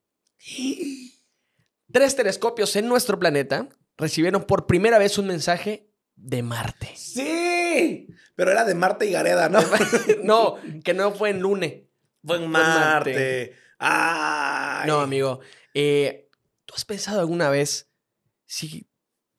Tres 1.90 2.16
telescopios 2.16 2.76
en 2.76 2.88
nuestro 2.88 3.18
planeta 3.18 3.68
recibieron 3.96 4.44
por 4.44 4.66
primera 4.66 4.98
vez 4.98 5.18
un 5.18 5.26
mensaje 5.26 5.90
de 6.16 6.42
Marte. 6.42 6.90
¡Sí! 6.96 8.08
Pero 8.34 8.50
era 8.52 8.64
de 8.64 8.74
Marte 8.74 9.06
y 9.06 9.12
Gareda, 9.12 9.48
¿no? 9.48 9.60
no, 10.22 10.56
que 10.84 10.94
no 10.94 11.12
fue 11.12 11.30
en 11.30 11.40
Lune. 11.40 11.88
Fue 12.24 12.36
en 12.36 12.50
Marte. 12.50 12.80
Marte. 12.80 13.54
¡Ay! 13.78 14.86
No, 14.88 15.00
amigo. 15.00 15.40
Eh, 15.74 16.28
¿Tú 16.64 16.74
has 16.74 16.84
pensado 16.84 17.20
alguna 17.20 17.48
vez 17.48 17.90
si 18.46 18.88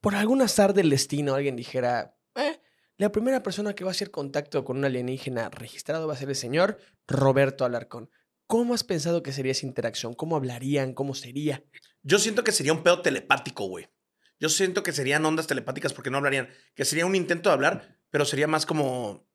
por 0.01 0.15
algún 0.15 0.41
azar 0.41 0.74
del 0.74 0.89
destino 0.89 1.36
alguien 1.36 1.56
dijera, 1.56 2.18
"Eh, 2.36 2.60
la 2.98 3.12
primera 3.12 3.44
persona 3.44 3.74
que 3.75 3.84
va 3.84 3.91
a 3.91 3.91
hacer 3.91 4.12
contacto 4.12 4.63
con 4.63 4.77
un 4.77 4.86
alienígena 4.86 5.50
registrado 5.50 6.08
va 6.08 6.13
a 6.13 6.18
ser 6.18 6.29
el 6.29 6.36
señor 6.36 6.77
Roberto 7.08 7.65
Alarcón? 7.65 8.10
¿Cómo 8.50 8.74
has 8.74 8.84
pensado 8.84 9.22
que 9.22 9.32
sería 9.32 9.51
esa 9.51 9.68
interacción? 9.68 10.15
¿Cómo 10.15 10.36
hablarían? 10.36 10.96
¿Cómo 10.96 11.13
sería? 11.13 11.63
Yo 12.01 12.18
siento 12.18 12.44
que 12.44 12.51
sería 12.51 12.74
un 12.74 12.82
pedo 12.82 13.03
telepático, 13.03 13.65
güey. 13.68 13.88
Yo 14.39 14.50
siento 14.50 14.82
que 14.82 14.91
serían 14.91 15.24
ondas 15.24 15.46
telepáticas 15.46 15.94
porque 15.94 16.10
no 16.10 16.18
hablarían. 16.18 16.50
Que 16.74 16.84
sería 16.84 17.06
un 17.06 17.13
intento 17.15 17.50
de 17.50 17.53
hablar, 17.53 18.00
pero 18.10 18.25
sería 18.25 18.48
más 18.48 18.65
como. 18.65 19.29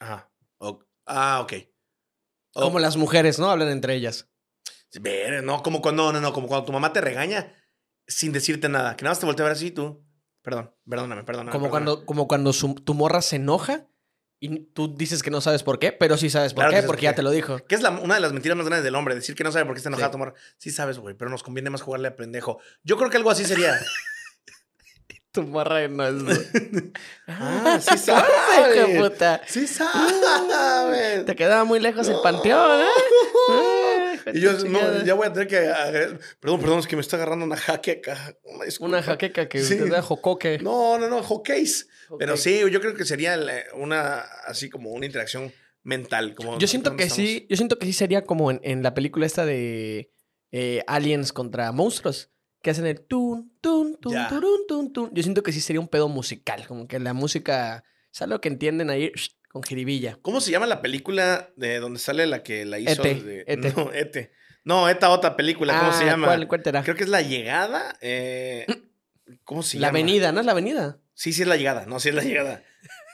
Ajá. 0.00 0.32
O- 0.56 0.82
Ah, 1.04 1.40
ok. 1.42 1.52
O- 2.54 2.62
Como 2.62 2.78
las 2.78 2.96
mujeres, 2.96 3.38
¿no? 3.38 3.50
Hablan 3.50 3.68
entre 3.68 3.94
ellas. 3.94 4.26
Ver, 4.98 5.44
no, 5.44 5.62
como 5.62 5.82
cuando, 5.82 6.04
no, 6.06 6.12
no, 6.14 6.20
no, 6.22 6.32
como 6.32 6.48
cuando 6.48 6.64
tu 6.64 6.72
mamá 6.72 6.94
te 6.94 7.02
regaña 7.02 7.52
sin 8.08 8.32
decirte 8.32 8.70
nada. 8.70 8.96
Que 8.96 9.02
nada 9.04 9.10
más 9.12 9.20
te 9.20 9.26
voltea 9.26 9.44
a 9.44 9.48
ver 9.50 9.56
así 9.56 9.70
tú. 9.70 10.02
Perdón, 10.40 10.74
perdóname, 10.88 11.24
perdóname. 11.24 11.52
Como 11.52 11.66
perdóname. 11.66 11.70
cuando, 11.92 12.06
como 12.06 12.26
cuando 12.26 12.52
su- 12.54 12.74
tu 12.76 12.94
morra 12.94 13.20
se 13.20 13.36
enoja 13.36 13.86
y 14.40 14.60
tú 14.72 14.94
dices 14.96 15.22
que 15.22 15.30
no 15.30 15.40
sabes 15.40 15.62
por 15.62 15.78
qué, 15.78 15.92
pero 15.92 16.16
sí 16.16 16.28
sabes 16.30 16.52
por 16.52 16.62
Claro 16.62 16.70
que 16.70 16.74
qué, 16.76 16.80
sabes 16.82 16.86
porque 16.88 17.06
por 17.06 17.12
ya 17.12 17.14
te 17.16 17.22
lo 17.22 17.30
dijo. 17.30 17.58
¿Qué 17.66 17.74
es 17.74 17.82
la- 17.82 17.90
una 17.90 18.14
de 18.16 18.20
las 18.20 18.32
mentiras 18.32 18.56
más 18.56 18.66
grandes 18.66 18.84
del 18.84 18.94
hombre? 18.94 19.14
Decir 19.14 19.34
que 19.34 19.44
no 19.44 19.52
sabe 19.52 19.64
por 19.64 19.74
qué 19.74 19.78
está 19.78 19.88
enojada 19.88 20.12
Sí. 20.12 20.18
morra. 20.18 20.34
Sí 20.58 20.70
sabes, 20.70 20.98
güey, 20.98 21.14
pero 21.14 21.30
nos 21.30 21.42
conviene 21.42 21.70
más 21.70 21.82
jugarle 21.82 22.08
a 22.08 22.16
pendejo. 22.16 22.60
Yo 22.82 22.96
creo 22.96 23.08
que 23.10 23.16
algo 23.16 23.30
así 23.30 23.44
sería. 23.44 23.78
Tu 25.32 25.42
morra 25.42 25.86
no 25.88 26.06
es. 26.06 26.14
Ah, 27.28 27.78
sí 27.80 27.88
hijo 27.94 28.04
sabes. 28.04 28.88
de 28.92 28.98
puta. 29.00 29.42
sí 29.46 29.66
sabes. 29.66 31.26
Te 31.26 31.36
quedaba 31.36 31.64
muy 31.64 31.78
lejos 31.80 32.08
el 32.08 32.16
panteón, 32.22 32.80
¿eh? 32.80 32.86
Y 34.34 34.40
yo, 34.40 34.52
no, 34.64 35.04
ya 35.04 35.14
voy 35.14 35.26
a 35.28 35.32
tener 35.32 35.48
que. 35.48 35.56
agregar- 35.58 36.18
Perdón, 36.40 36.60
perdón, 36.60 36.78
es 36.80 36.86
que 36.86 36.96
me 36.96 37.02
está 37.02 37.16
agarrando 37.16 37.44
una 37.44 37.56
jaqueca. 37.56 38.36
Una. 38.42 38.64
Una 38.80 39.02
jaqueca 39.02 39.48
que 39.48 39.62
Sí. 39.62 39.76
te 39.76 39.88
da 39.88 40.02
jocoque. 40.02 40.58
No, 40.58 40.98
no, 40.98 41.08
no, 41.08 41.22
hockeys. 41.22 41.88
Pero 42.18 42.36
sí, 42.36 42.60
yo 42.70 42.80
creo 42.80 42.94
que 42.94 43.04
sería 43.04 43.38
una, 43.74 44.18
así 44.46 44.68
como 44.70 44.90
una 44.90 45.06
interacción 45.06 45.52
mental. 45.82 46.34
Como 46.34 46.58
Yo 46.58 46.66
siento 46.66 46.90
¿dónde 46.90 47.04
que 47.04 47.08
estamos? 47.08 47.28
sí, 47.30 47.46
yo 47.48 47.56
siento 47.56 47.78
que 47.78 47.86
sí 47.86 47.92
sería 47.92 48.22
como 48.24 48.50
en, 48.50 48.60
en 48.64 48.82
la 48.82 48.94
película 48.94 49.26
esta 49.26 49.44
de 49.46 50.12
eh, 50.52 50.82
Aliens 50.86 51.32
contra 51.32 51.70
monstruos. 51.72 52.30
Que 52.62 52.70
hacen 52.70 52.86
el 52.86 53.00
tun, 53.00 53.56
tun, 53.60 53.96
tun, 54.00 54.14
turun, 54.28 54.66
tun, 54.66 54.92
tun. 54.92 55.10
Yo 55.14 55.22
siento 55.22 55.44
que 55.44 55.52
sí 55.52 55.60
sería 55.60 55.78
un 55.78 55.86
pedo 55.86 56.08
musical. 56.08 56.66
Como 56.66 56.88
que 56.88 56.98
la 56.98 57.12
música. 57.12 57.84
Es 58.12 58.22
algo 58.22 58.40
que 58.40 58.48
entienden 58.48 58.90
ahí 58.90 59.12
con 59.56 59.62
jiribilla. 59.62 60.18
¿Cómo 60.20 60.42
se 60.42 60.50
llama 60.50 60.66
la 60.66 60.82
película 60.82 61.48
de 61.56 61.78
donde 61.78 61.98
sale 61.98 62.26
la 62.26 62.42
que 62.42 62.66
la 62.66 62.78
hizo? 62.78 63.02
Ete, 63.02 63.14
de- 63.22 63.44
Ete. 63.46 63.72
No, 63.76 63.90
Ete. 63.92 64.32
No, 64.64 64.88
esta 64.88 65.08
otra 65.10 65.34
película, 65.36 65.78
¿cómo 65.78 65.92
se 65.92 66.04
Ah, 66.04 66.08
llama? 66.08 66.26
¿Cuál, 66.26 66.46
cuál 66.48 66.62
te 66.62 66.72
da? 66.72 66.82
Creo 66.82 66.94
que 66.96 67.04
es 67.04 67.08
La 67.08 67.22
Llegada. 67.22 67.96
eh, 68.02 68.66
¿Cómo 69.44 69.62
se 69.62 69.78
La 69.78 69.88
llama? 69.88 69.98
avenida, 69.98 70.32
¿no 70.32 70.40
es 70.40 70.46
la 70.46 70.52
avenida? 70.52 70.98
Sí, 71.14 71.32
sí 71.32 71.42
es 71.42 71.48
La 71.48 71.56
Llegada. 71.56 71.86
No, 71.86 72.00
sí 72.00 72.10
es 72.10 72.14
La 72.14 72.22
Llegada. 72.22 72.62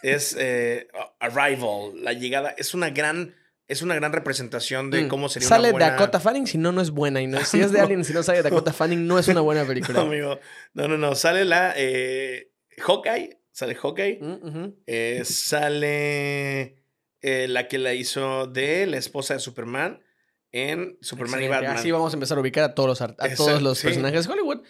es 0.02 0.35
eh, 0.38 0.88
Arrival. 1.20 1.92
La 2.02 2.12
Llegada 2.12 2.55
es 2.59 2.74
una 2.74 2.90
gran, 2.90 3.35
es 3.68 3.83
una 3.83 3.94
gran 3.94 4.12
representación 4.12 4.90
de 4.90 5.02
Mm. 5.05 5.09
cómo 5.09 5.28
sería 5.28 5.48
Sale 5.48 5.68
una 5.68 5.72
buena... 5.72 5.90
Dakota 5.92 6.18
Fanning, 6.20 6.46
si 6.46 6.59
no, 6.59 6.72
no 6.72 6.81
es 6.81 6.90
buena. 6.90 7.20
Y 7.22 7.26
no, 7.28 7.42
si 7.44 7.61
es 7.61 7.70
de 7.70 7.78
No. 7.78 7.85
Alien, 7.85 8.05
si 8.05 8.12
no 8.14 8.22
sale 8.22 8.42
Dakota 8.42 8.72
Fanning, 8.72 9.07
no 9.07 9.18
es 9.18 9.28
una 9.28 9.42
buena 9.42 9.61
No, 9.64 9.68
película. 9.68 10.00
amigo. 10.00 10.40
No, 10.74 10.88
no, 10.88 10.96
no. 10.98 11.14
Sale 11.14 11.44
la 11.44 11.74
eh, 11.76 12.50
Hawkeye. 12.78 13.38
Sale 13.52 13.74
Hawkeye. 13.74 14.18
Mm. 14.20 14.74
Eh, 14.86 15.22
sale 15.24 16.76
eh, 17.20 17.46
la 17.48 17.68
que 17.68 17.78
la 17.78 17.94
hizo 17.94 18.46
de 18.46 18.86
la 18.86 18.96
esposa 18.96 19.34
de 19.34 19.40
Superman 19.40 20.02
en 20.50 20.98
Superman 21.00 21.42
y. 21.42 21.48
Batman. 21.48 21.76
Así 21.76 21.90
vamos 21.90 22.12
a 22.12 22.16
empezar 22.16 22.38
a 22.38 22.40
ubicar 22.40 22.64
a 22.64 22.74
todos 22.74 22.88
los, 22.88 23.00
art- 23.00 23.20
a 23.20 23.26
Exacto, 23.26 23.44
todos 23.46 23.62
los 23.62 23.78
sí. 23.78 23.86
personajes 23.86 24.26
de 24.26 24.32
Hollywood. 24.32 24.62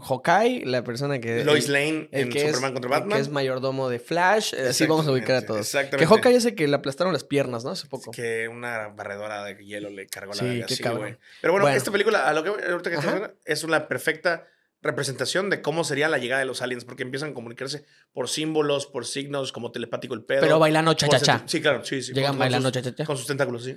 Hawkeye, 0.00 0.64
la 0.64 0.84
persona 0.84 1.18
que. 1.20 1.44
Lois 1.44 1.68
Lane 1.68 2.08
el 2.12 2.22
en 2.24 2.30
que 2.30 2.40
Superman 2.40 2.70
es, 2.70 2.72
contra 2.74 2.88
el 2.88 3.00
Batman. 3.00 3.16
que 3.18 3.22
es 3.22 3.28
mayordomo 3.30 3.88
de 3.88 3.98
Flash. 3.98 4.54
eh, 4.54 4.68
Así 4.68 4.86
vamos 4.86 5.06
a 5.08 5.12
ubicar 5.12 5.36
a 5.36 5.46
todos. 5.46 5.60
exactamente. 5.60 5.98
Que 5.98 6.06
Hawkeye 6.06 6.36
es 6.36 6.44
el 6.44 6.54
que 6.54 6.68
le 6.68 6.76
aplastaron 6.76 7.12
las 7.12 7.24
piernas, 7.24 7.64
¿no? 7.64 7.70
Hace 7.70 7.88
poco. 7.88 8.12
que 8.12 8.46
una 8.48 8.88
barredora 8.88 9.42
de 9.44 9.56
hielo 9.64 9.90
le 9.90 10.06
cargó 10.06 10.32
la 10.34 10.38
Sí, 10.38 10.44
verga, 10.44 10.66
qué 10.66 10.76
sí, 10.76 10.82
cabrón. 10.82 11.00
güey. 11.00 11.16
Pero 11.40 11.52
bueno, 11.52 11.64
Bueno. 11.64 11.76
esta 11.76 11.90
película, 11.90 12.28
a 12.28 12.32
lo 12.32 12.44
que 12.44 12.50
ahorita 12.50 12.90
que 12.90 12.96
viendo, 12.98 13.34
es 13.44 13.64
una 13.64 13.88
perfecta 13.88 14.46
representación 14.82 15.48
de 15.48 15.62
cómo 15.62 15.84
sería 15.84 16.08
la 16.08 16.18
llegada 16.18 16.40
de 16.40 16.46
los 16.46 16.60
aliens, 16.60 16.84
porque 16.84 17.04
empiezan 17.04 17.30
a 17.30 17.34
comunicarse 17.34 17.84
por 18.12 18.28
símbolos, 18.28 18.86
por 18.86 19.06
signos, 19.06 19.52
como 19.52 19.70
telepático 19.70 20.14
el 20.14 20.24
pedo. 20.24 20.40
Pero 20.40 20.58
bailando 20.58 20.92
cha-cha-cha. 20.94 21.44
Sí, 21.46 21.60
claro, 21.60 21.84
sí, 21.84 22.02
sí. 22.02 22.12
Llegan 22.12 22.36
bailando 22.38 22.70
cha-cha-cha. 22.70 23.04
Con 23.04 23.16
sus 23.16 23.26
tentáculos, 23.26 23.64
sí. 23.64 23.76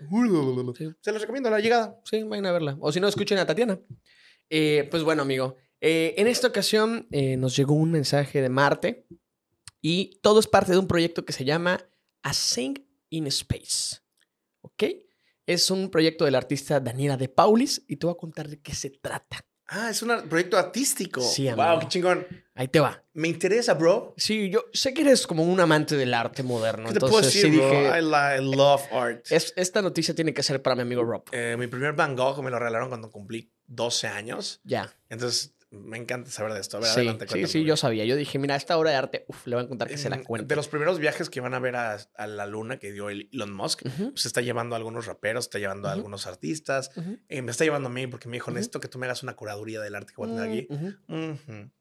Sí. 0.77 0.89
Se 0.99 1.11
los 1.11 1.21
recomiendo, 1.21 1.49
la 1.49 1.59
llegada. 1.59 1.99
Sí, 2.05 2.23
vayan 2.23 2.47
a 2.47 2.51
verla. 2.51 2.77
O 2.79 2.91
si 2.91 2.99
no, 2.99 3.07
escuchen 3.07 3.37
a 3.37 3.45
Tatiana. 3.45 3.79
Eh, 4.49 4.87
pues 4.89 5.03
bueno, 5.03 5.21
amigo. 5.21 5.55
eh, 5.81 6.15
en 6.17 6.27
esta 6.27 6.47
ocasión 6.47 7.07
eh, 7.11 7.37
nos 7.37 7.55
llegó 7.55 7.75
un 7.75 7.91
mensaje 7.91 8.41
de 8.41 8.49
Marte 8.49 9.05
y 9.81 10.19
todo 10.21 10.39
es 10.39 10.47
parte 10.47 10.71
de 10.71 10.79
un 10.79 10.87
proyecto 10.87 11.25
que 11.25 11.33
se 11.33 11.45
llama 11.45 11.79
A 12.23 12.33
Sing 12.33 12.83
in 13.09 13.27
Space. 13.27 13.97
¿Ok? 14.61 14.83
Es 15.45 15.69
un 15.69 15.91
proyecto 15.91 16.25
del 16.25 16.33
artista 16.33 16.79
Daniela 16.79 17.17
de 17.17 17.29
Paulis 17.29 17.83
y 17.87 17.97
te 17.97 18.07
voy 18.07 18.15
a 18.15 18.17
contar 18.17 18.47
de 18.47 18.59
qué 18.59 18.73
se 18.73 18.89
trata. 18.89 19.45
Ah, 19.67 19.89
es 19.89 20.01
un 20.03 20.27
proyecto 20.29 20.57
artístico. 20.57 21.21
Sí, 21.21 21.49
Wow, 21.49 21.61
amigo. 21.61 21.79
qué 21.79 21.87
chingón. 21.87 22.27
Ahí 22.53 22.67
te 22.67 22.79
va. 22.79 23.03
Me 23.13 23.27
interesa, 23.27 23.73
bro. 23.73 24.13
Sí, 24.15 24.49
yo 24.49 24.65
sé 24.73 24.93
que 24.93 25.01
eres 25.01 25.25
como 25.25 25.43
un 25.43 25.59
amante 25.59 25.95
del 25.97 26.13
arte 26.13 26.43
moderno. 26.43 26.87
¿Qué 26.87 26.93
te 26.93 26.99
puedo 26.99 27.17
entonces 27.19 27.33
decir, 27.33 27.51
sí 27.51 27.57
bro? 27.57 27.69
dije, 27.69 27.99
I, 27.99 28.39
I 28.39 28.55
love 28.55 28.83
art. 28.93 29.25
es- 29.31 29.53
esta 29.55 29.81
noticia 29.81 30.13
tiene 30.13 30.33
que 30.33 30.43
ser 30.43 30.61
para 30.61 30.75
mi 30.75 30.83
amigo 30.83 31.03
Rob. 31.03 31.23
Eh, 31.31 31.55
mi 31.57 31.65
primer 31.67 31.93
Van 31.93 32.15
Gogh 32.15 32.43
me 32.43 32.51
lo 32.51 32.59
regalaron 32.59 32.89
cuando 32.89 33.09
cumplí 33.09 33.51
12 33.65 34.07
años. 34.07 34.61
Ya. 34.63 34.93
Entonces, 35.09 35.54
me 35.75 35.97
encanta 35.97 36.29
saber 36.31 36.53
de 36.53 36.59
esto. 36.61 36.77
A 36.77 36.79
ver, 36.79 36.89
Sí, 36.89 36.95
adelante, 36.99 37.25
sí, 37.25 37.29
cuéntame, 37.29 37.47
sí, 37.51 37.59
güey. 37.59 37.67
yo 37.69 37.77
sabía. 37.77 38.05
Yo 38.05 38.15
dije, 38.15 38.39
mira, 38.39 38.55
esta 38.55 38.77
hora 38.77 38.91
de 38.91 38.95
arte, 38.97 39.25
uf, 39.27 39.45
le 39.47 39.55
voy 39.55 39.65
a 39.65 39.67
contar 39.67 39.87
que 39.87 39.97
se 39.97 40.09
la 40.09 40.17
Mm, 40.17 40.23
cuente. 40.23 40.47
De 40.47 40.55
los 40.55 40.67
primeros 40.67 40.99
viajes 40.99 41.29
que 41.29 41.41
van 41.41 41.53
a 41.53 41.59
ver 41.59 41.75
a, 41.75 41.97
a 42.15 42.27
la 42.27 42.45
luna 42.45 42.77
que 42.79 42.91
dio 42.91 43.09
el 43.09 43.29
Elon 43.33 43.53
Musk, 43.53 43.83
Ujú, 43.85 44.11
pues 44.11 44.25
está 44.25 44.41
llevando 44.41 44.75
a 44.75 44.77
algunos 44.77 45.05
raperos, 45.05 45.45
está 45.45 45.59
llevando 45.59 45.87
a 45.87 45.93
algunos 45.93 46.25
artistas. 46.27 46.91
eh, 47.29 47.41
me 47.41 47.51
está 47.51 47.63
llevando 47.63 47.89
a 47.89 47.91
mí 47.91 48.07
porque 48.07 48.27
me 48.27 48.37
dijo, 48.37 48.51
necesito 48.51 48.79
que 48.79 48.87
tú 48.87 48.97
me 48.99 49.05
hagas 49.05 49.23
una 49.23 49.35
curaduría 49.35 49.81
del 49.81 49.95
arte 49.95 50.13
que 50.13 50.17
voy 50.21 50.29
a 50.29 50.35
tener 50.35 50.49
aquí. 50.49 50.67
Ujú. 50.69 51.71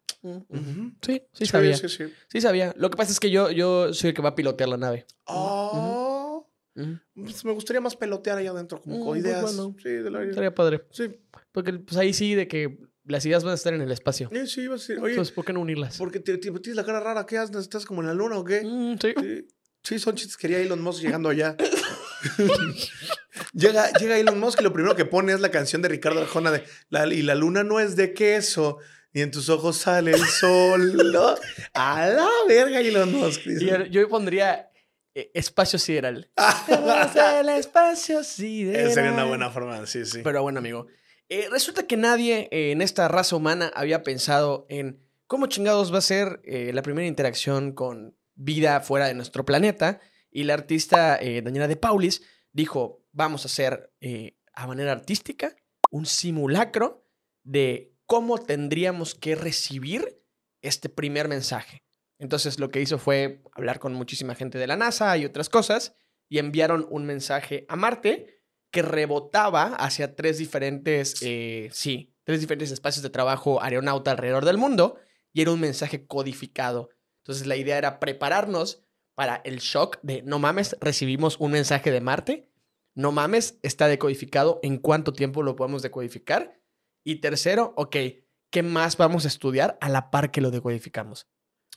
ujú. 0.49 0.93
Sí, 1.03 1.23
sí 1.33 1.47
sabía. 1.47 1.77
Sí, 1.77 1.89
sí. 1.89 2.05
Sí 2.29 2.41
sabía. 2.41 2.75
Lo 2.77 2.91
que 2.91 2.97
pasa 2.97 3.13
es 3.13 3.21
que 3.21 3.31
yo, 3.31 3.51
yo 3.51 3.93
soy 3.93 4.11
el 4.11 4.15
que 4.17 4.23
va 4.23 4.31
a 4.31 4.35
pilotear 4.35 4.69
la 4.69 4.77
nave. 4.77 5.07
Oh, 5.27 6.51
pues 7.15 7.45
me 7.45 7.53
gustaría 7.53 7.81
más 7.81 7.95
pelotear 7.97 8.39
allá 8.39 8.51
adentro, 8.51 8.81
como 8.81 8.97
Mm, 8.97 9.01
con 9.01 9.09
pues 9.11 9.23
ideas. 9.25 9.43
bueno. 9.43 9.77
Sí, 9.83 9.89
de 9.91 10.11
la. 10.11 10.23
Estaría 10.25 10.55
padre. 10.55 10.85
Sí, 10.91 11.21
Porque 11.53 11.73
pues 11.75 11.97
ahí 11.97 12.13
sí 12.13 12.35
de 12.35 12.49
que 12.49 12.79
las 13.07 13.25
ideas 13.27 13.45
van 13.45 13.53
a 13.53 13.55
estar 13.57 13.75
en 13.75 13.83
el 13.83 13.91
espacio. 13.93 14.29
sí, 14.33 14.47
sí, 14.47 14.67
a 14.67 14.71
decir, 14.73 14.99
oye, 14.99 15.11
Entonces, 15.13 15.35
¿por 15.35 15.45
qué 15.45 15.53
no 15.53 15.61
unirlas? 15.61 15.97
porque 15.99 16.21
te, 16.21 16.39
te- 16.39 16.51
tienes 16.51 16.77
la 16.77 16.85
cara 16.85 17.01
rara, 17.01 17.27
¿qué 17.27 17.39
haces? 17.39 17.57
¿Estás 17.57 17.85
como 17.85 18.01
en 18.03 18.09
la 18.09 18.15
luna 18.15 18.37
o 18.39 18.45
qué? 18.45 18.63
Mm, 18.65 18.97
sí. 19.01 19.15
Sí, 19.21 19.47
sí, 19.83 19.99
son 19.99 20.15
chistes. 20.17 20.37
Quería 20.37 20.59
Elon 20.59 20.81
Musk 20.83 21.03
llegando 21.03 21.29
allá. 21.29 21.57
llega, 23.53 23.91
llega 23.93 24.17
Elon 24.19 24.39
Musk 24.41 24.61
y 24.61 24.65
lo 24.65 24.73
primero 24.73 24.97
que 24.97 25.05
pone 25.05 25.33
es 25.33 25.41
la 25.41 25.51
canción 25.51 25.83
de 25.83 25.89
Ricardo 25.89 26.21
Arjona 26.21 26.51
de 26.51 26.65
la, 26.89 27.07
Y 27.13 27.23
la 27.23 27.35
luna 27.35 27.65
no 27.65 27.81
es 27.81 27.97
de 27.97 28.15
queso, 28.15 28.79
y 29.13 29.21
en 29.21 29.31
tus 29.31 29.49
ojos 29.49 29.77
sale 29.77 30.13
el 30.13 30.25
sol. 30.25 31.13
¿no? 31.13 31.35
A 31.75 32.07
la 32.09 32.29
verga, 32.49 32.81
Elon 32.81 33.13
Musk. 33.13 33.43
Yo, 33.61 33.85
yo 33.87 34.09
pondría 34.09 34.71
eh, 35.15 35.31
espacio 35.35 35.79
sideral. 35.79 36.31
Al 36.37 37.49
espacio 37.51 38.25
sideral. 38.25 38.87
Esa 38.87 38.95
sería 38.95 39.13
una 39.13 39.25
buena 39.25 39.51
forma, 39.51 39.87
sí, 39.87 40.05
sí. 40.05 40.21
Pero 40.25 40.43
bueno, 40.43 40.59
amigo. 40.59 40.87
Eh, 41.29 41.49
resulta 41.51 41.87
que 41.87 41.97
nadie 41.97 42.49
eh, 42.51 42.73
en 42.73 42.83
esta 42.83 43.09
raza 43.09 43.37
humana 43.37 43.73
había 43.75 44.03
pensado 44.03 44.67
en 44.69 45.01
cómo 45.27 45.47
chingados 45.47 45.93
va 45.93 45.99
a 45.99 46.03
ser 46.03 46.41
eh, 46.45 46.73
la 46.73 46.83
primera 46.83 47.07
interacción 47.07 47.73
con 47.73 48.17
vida 48.35 48.81
fuera 48.81 49.07
de 49.07 49.15
nuestro 49.15 49.45
planeta. 49.45 50.01
Y 50.31 50.45
la 50.45 50.55
artista 50.55 51.21
Daniela 51.21 51.69
de 51.69 51.77
Paulis 51.77 52.23
dijo, 52.53 53.05
vamos 53.13 53.45
a 53.45 53.47
hacer 53.47 53.93
a 54.53 54.67
manera 54.67 54.91
artística 54.91 55.55
un 55.93 56.07
simulacro 56.07 57.07
de 57.45 57.95
cómo 58.07 58.39
tendríamos 58.39 59.15
que 59.15 59.37
recibir 59.37 60.25
este 60.61 60.89
primer 60.89 61.29
mensaje. 61.29 61.85
Entonces 62.19 62.59
lo 62.59 62.71
que 62.71 62.81
hizo 62.81 62.99
fue 62.99 63.43
hablar 63.53 63.79
con 63.79 63.95
muchísima 63.95 64.35
gente 64.35 64.59
de 64.59 64.67
la 64.67 64.77
NASA 64.77 65.17
y 65.17 65.25
otras 65.25 65.49
cosas 65.49 65.95
y 66.29 66.39
enviaron 66.39 66.87
un 66.91 67.07
mensaje 67.07 67.65
a 67.69 67.77
Marte 67.77 68.34
que 68.75 68.83
rebotaba 68.83 69.67
hacia 69.77 70.17
tres 70.17 70.37
diferentes, 70.37 71.23
eh, 71.23 71.71
sí, 71.73 72.13
tres 72.25 72.41
diferentes 72.41 72.73
espacios 72.73 73.05
de 73.05 73.09
trabajo 73.09 73.63
aeronauta 73.63 74.11
alrededor 74.11 74.45
del 74.45 74.59
mundo 74.59 74.97
y 75.33 75.43
era 75.43 75.53
un 75.53 75.61
mensaje 75.61 76.09
codificado. 76.09 76.91
Entonces 77.23 77.47
la 77.47 77.55
idea 77.55 77.79
era 77.79 78.01
prepararnos 78.01 78.83
para 79.15 79.37
el 79.45 79.61
shock 79.61 80.01
de, 80.03 80.23
no 80.23 80.41
mames, 80.41 80.77
recibimos 80.81 81.37
un 81.39 81.53
mensaje 81.53 81.93
de 81.93 82.01
Marte, 82.01 82.51
no 82.97 83.13
mames, 83.13 83.61
está 83.63 83.87
decodificado, 83.87 84.59
¿en 84.65 84.79
cuánto 84.79 85.13
tiempo 85.13 85.45
lo 85.45 85.55
podemos 85.55 85.83
decodificar? 85.83 86.61
Y 87.05 87.21
tercero, 87.21 87.75
ok, 87.77 87.97
¿qué 88.51 88.63
más 88.65 88.97
vamos 88.97 89.25
a 89.25 89.29
estudiar 89.29 89.79
a 89.81 89.89
la 89.89 90.11
par 90.11 90.33
que 90.33 90.41
lo 90.41 90.51
decodificamos? 90.51 91.29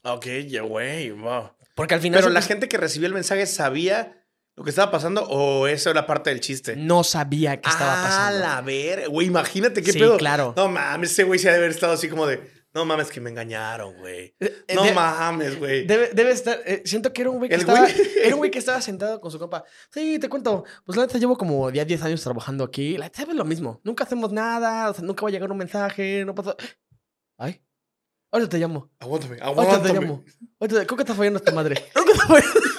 Ok, 0.04 0.26
ya, 0.48 0.64
güey, 0.64 1.12
wow. 1.12 1.52
Porque 1.76 1.94
al 1.94 2.02
final 2.02 2.22
Pero 2.22 2.34
la 2.34 2.42
gente 2.42 2.68
que 2.68 2.78
recibió 2.78 3.08
el 3.08 3.14
mensaje 3.14 3.46
sabía 3.46 4.27
lo 4.58 4.64
que 4.64 4.72
estaba 4.72 4.92
pasando 4.92 5.24
o 5.24 5.68
eso 5.68 5.90
era 5.92 6.06
parte 6.06 6.32
del 6.32 6.40
chiste. 6.42 6.76
no 6.76 7.04
sabía 7.04 7.62
qué 7.62 7.70
estaba 7.70 8.02
Ah, 8.02 8.04
pasando. 8.08 8.40
la 8.40 8.62
ver, 8.62 9.08
güey, 9.10 9.28
imagínate 9.28 9.82
qué 9.84 9.94
Sí, 9.94 10.00
pedo. 10.00 10.18
claro. 10.18 10.54
No 10.58 10.68
mames, 10.68 11.12
ese 11.12 11.24
güey 11.24 11.40
se 11.40 11.48
ha 11.48 11.52
de 11.54 11.60
haber 11.60 11.70
estado 11.72 11.94
así 11.94 12.10
como 12.10 12.26
de, 12.28 12.42
no 12.74 12.84
mames 12.84 13.10
que 13.10 13.22
me 13.22 13.30
engañaron, 13.30 13.96
güey. 13.98 14.36
Eh, 14.40 14.64
eh, 14.68 14.76
No 14.76 14.84
de- 14.84 14.94
mames, 14.94 15.58
güey. 15.58 15.86
Debe, 15.88 16.10
debe 16.14 16.32
estar. 16.32 16.60
eh, 16.66 16.82
siento 16.86 17.14
que 17.14 17.22
era 17.22 17.30
un 17.32 17.38
güey 17.38 17.50
que 17.50 17.56
El 17.56 17.62
estaba. 17.62 17.88
güey- 17.88 18.12
Era 18.24 18.34
un 18.36 18.40
güey 18.40 18.52
que 18.52 18.60
estaba 18.60 18.82
sentado 18.82 19.22
con 19.22 19.32
su 19.32 19.40
compa. 19.40 19.64
Sí, 19.92 20.20
te 20.20 20.28
cuento. 20.28 20.64
Pues 20.86 20.96
la 20.98 21.06
neta 21.06 21.18
llevo 21.20 21.38
como 21.38 21.70
ya 21.72 21.86
10 21.86 22.02
años 22.04 22.22
trabajando 22.24 22.64
aquí. 22.64 22.98
La 22.98 23.06
neta 23.06 23.22
es 23.24 23.28
lo 23.30 23.46
mismo. 23.46 23.80
Nunca 23.84 24.04
hacemos 24.06 24.32
nada. 24.32 24.90
O 24.90 24.94
sea, 24.94 25.04
nunca 25.04 25.22
va 25.24 25.30
a 25.30 25.32
llegar 25.32 25.52
un 25.52 25.58
mensaje. 25.58 26.24
No 26.26 26.34
pasa. 26.36 26.56
Ay. 27.38 27.62
Ahorita 28.32 28.50
te 28.50 28.58
llamo. 28.60 28.92
Aguántame, 29.00 29.40
Ahorita 29.42 29.64
te 29.64 29.68
aguántame. 29.90 30.00
llamo. 30.02 30.24
Ahorita 30.60 30.80
te... 30.82 30.86
Creo 30.86 30.98
que 30.98 31.04
está 31.04 31.16
fallando 31.16 31.38
esta 31.40 31.52
madre. 31.52 31.76
Creo 31.94 32.06
que 32.06 32.12
está 32.12 32.28
fallando. 32.28 32.60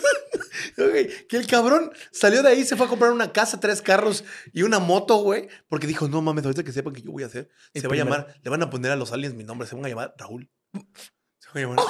Que 1.29 1.37
el 1.37 1.47
cabrón 1.49 1.91
salió 2.13 2.41
de 2.41 2.51
ahí, 2.51 2.65
se 2.65 2.77
fue 2.77 2.87
a 2.87 2.89
comprar 2.89 3.11
una 3.11 3.33
casa, 3.33 3.59
tres 3.59 3.83
carros 3.83 4.23
y 4.53 4.63
una 4.63 4.79
moto, 4.79 5.17
güey. 5.17 5.49
Porque 5.69 5.89
dijo, 5.89 6.07
no 6.09 6.23
mames, 6.23 6.45
ahorita 6.45 6.63
que 6.63 6.71
sepan 6.71 6.93
que 6.95 7.03
yo 7.03 7.11
voy 7.11 7.25
a 7.25 7.27
hacer, 7.27 7.51
El 7.75 7.83
se 7.83 7.89
va 7.89 7.95
a 7.95 7.97
llamar, 7.97 8.35
le 8.45 8.49
van 8.51 8.63
a 8.63 8.71
poner 8.71 8.93
a 8.93 8.97
los 8.97 9.11
aliens 9.13 9.35
mi 9.35 9.43
nombre, 9.43 9.67
se 9.67 9.75
van 9.75 9.85
a 9.87 9.89
llamar 9.89 10.15
Raúl. 10.17 10.49
Se 10.73 11.49
van 11.53 11.57
a 11.57 11.61
llamar 11.83 11.85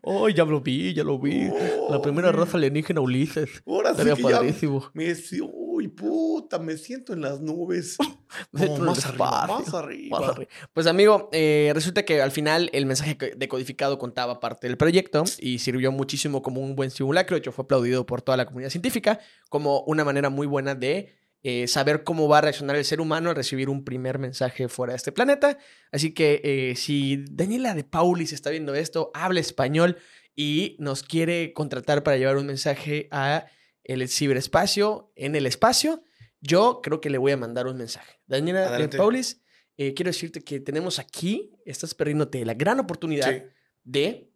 Oh, 0.00 0.28
ya 0.30 0.44
lo 0.46 0.60
vi, 0.62 0.94
ya 0.94 1.04
lo 1.04 1.18
vi. 1.18 1.50
La 1.90 2.00
primera 2.00 2.32
raza 2.32 2.56
alienígena 2.56 3.00
Ulises. 3.02 3.62
Ahora 3.66 3.94
sí 3.94 4.02
que 4.02 4.22
ya 4.22 4.38
padrísimo. 4.38 4.90
me 4.94 5.14
si- 5.14 5.40
uy, 5.74 5.88
puta, 5.88 6.58
me 6.58 6.76
siento 6.76 7.12
en 7.12 7.20
las 7.22 7.40
nubes. 7.40 7.96
No, 8.50 8.76
más 8.78 9.06
arriba, 9.06 9.46
más 9.46 9.74
arriba. 9.74 10.18
Más 10.18 10.28
arriba. 10.30 10.50
Pues 10.72 10.88
amigo, 10.88 11.28
eh, 11.32 11.70
resulta 11.72 12.04
que 12.04 12.20
al 12.20 12.32
final 12.32 12.68
el 12.72 12.84
mensaje 12.84 13.16
co- 13.16 13.26
decodificado 13.36 13.96
contaba 13.96 14.40
parte 14.40 14.66
del 14.66 14.76
proyecto 14.76 15.22
y 15.38 15.60
sirvió 15.60 15.92
muchísimo 15.92 16.42
como 16.42 16.60
un 16.60 16.74
buen 16.74 16.90
simulacro. 16.90 17.36
De 17.36 17.38
hecho, 17.38 17.52
fue 17.52 17.62
aplaudido 17.64 18.06
por 18.06 18.22
toda 18.22 18.36
la 18.36 18.46
comunidad 18.46 18.70
científica 18.70 19.20
como 19.50 19.82
una 19.82 20.04
manera 20.04 20.30
muy 20.30 20.48
buena 20.48 20.74
de 20.74 21.14
eh, 21.44 21.68
saber 21.68 22.02
cómo 22.02 22.26
va 22.26 22.38
a 22.38 22.40
reaccionar 22.40 22.74
el 22.74 22.84
ser 22.84 23.00
humano 23.00 23.30
al 23.30 23.36
recibir 23.36 23.68
un 23.68 23.84
primer 23.84 24.18
mensaje 24.18 24.66
fuera 24.68 24.94
de 24.94 24.96
este 24.96 25.12
planeta. 25.12 25.56
Así 25.92 26.12
que 26.12 26.40
eh, 26.42 26.74
si 26.74 27.24
Daniela 27.30 27.72
de 27.74 27.84
Paulis 27.84 28.32
está 28.32 28.50
viendo 28.50 28.74
esto, 28.74 29.12
habla 29.14 29.38
español 29.38 29.96
y 30.34 30.74
nos 30.80 31.04
quiere 31.04 31.52
contratar 31.52 32.02
para 32.02 32.16
llevar 32.16 32.36
un 32.36 32.46
mensaje 32.46 33.06
a 33.12 33.46
el 33.84 34.08
ciberespacio 34.08 35.12
en 35.14 35.36
el 35.36 35.46
espacio, 35.46 36.02
yo 36.40 36.80
creo 36.82 37.00
que 37.00 37.10
le 37.10 37.18
voy 37.18 37.32
a 37.32 37.36
mandar 37.36 37.66
un 37.66 37.76
mensaje. 37.76 38.20
Daniela 38.26 38.68
Adelante. 38.68 38.96
Paulis, 38.96 39.40
eh, 39.76 39.94
quiero 39.94 40.10
decirte 40.10 40.42
que 40.42 40.60
tenemos 40.60 40.98
aquí, 40.98 41.52
estás 41.64 41.94
perdiéndote 41.94 42.44
la 42.44 42.54
gran 42.54 42.80
oportunidad 42.80 43.32
Sí, 43.32 43.42
de 43.84 44.30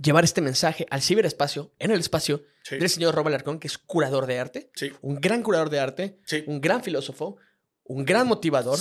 llevar 0.00 0.24
este 0.24 0.40
mensaje 0.40 0.86
al 0.90 1.02
ciberespacio, 1.02 1.74
en 1.78 1.90
el 1.90 2.00
espacio, 2.00 2.44
sí, 2.62 2.76
del 2.76 2.88
señor 2.88 3.14
Rob 3.14 3.26
Alarcón, 3.26 3.58
que 3.58 3.68
es 3.68 3.78
curador 3.78 4.26
de 4.26 4.38
arte, 4.38 4.70
sí, 4.74 4.92
un 5.02 5.20
gran 5.20 5.42
curador 5.42 5.70
de 5.70 5.80
arte, 5.80 6.18
un 6.46 6.60
gran 6.60 6.82
filósofo, 6.82 7.36
un 7.84 8.04
gran 8.04 8.26
motivador, 8.26 8.78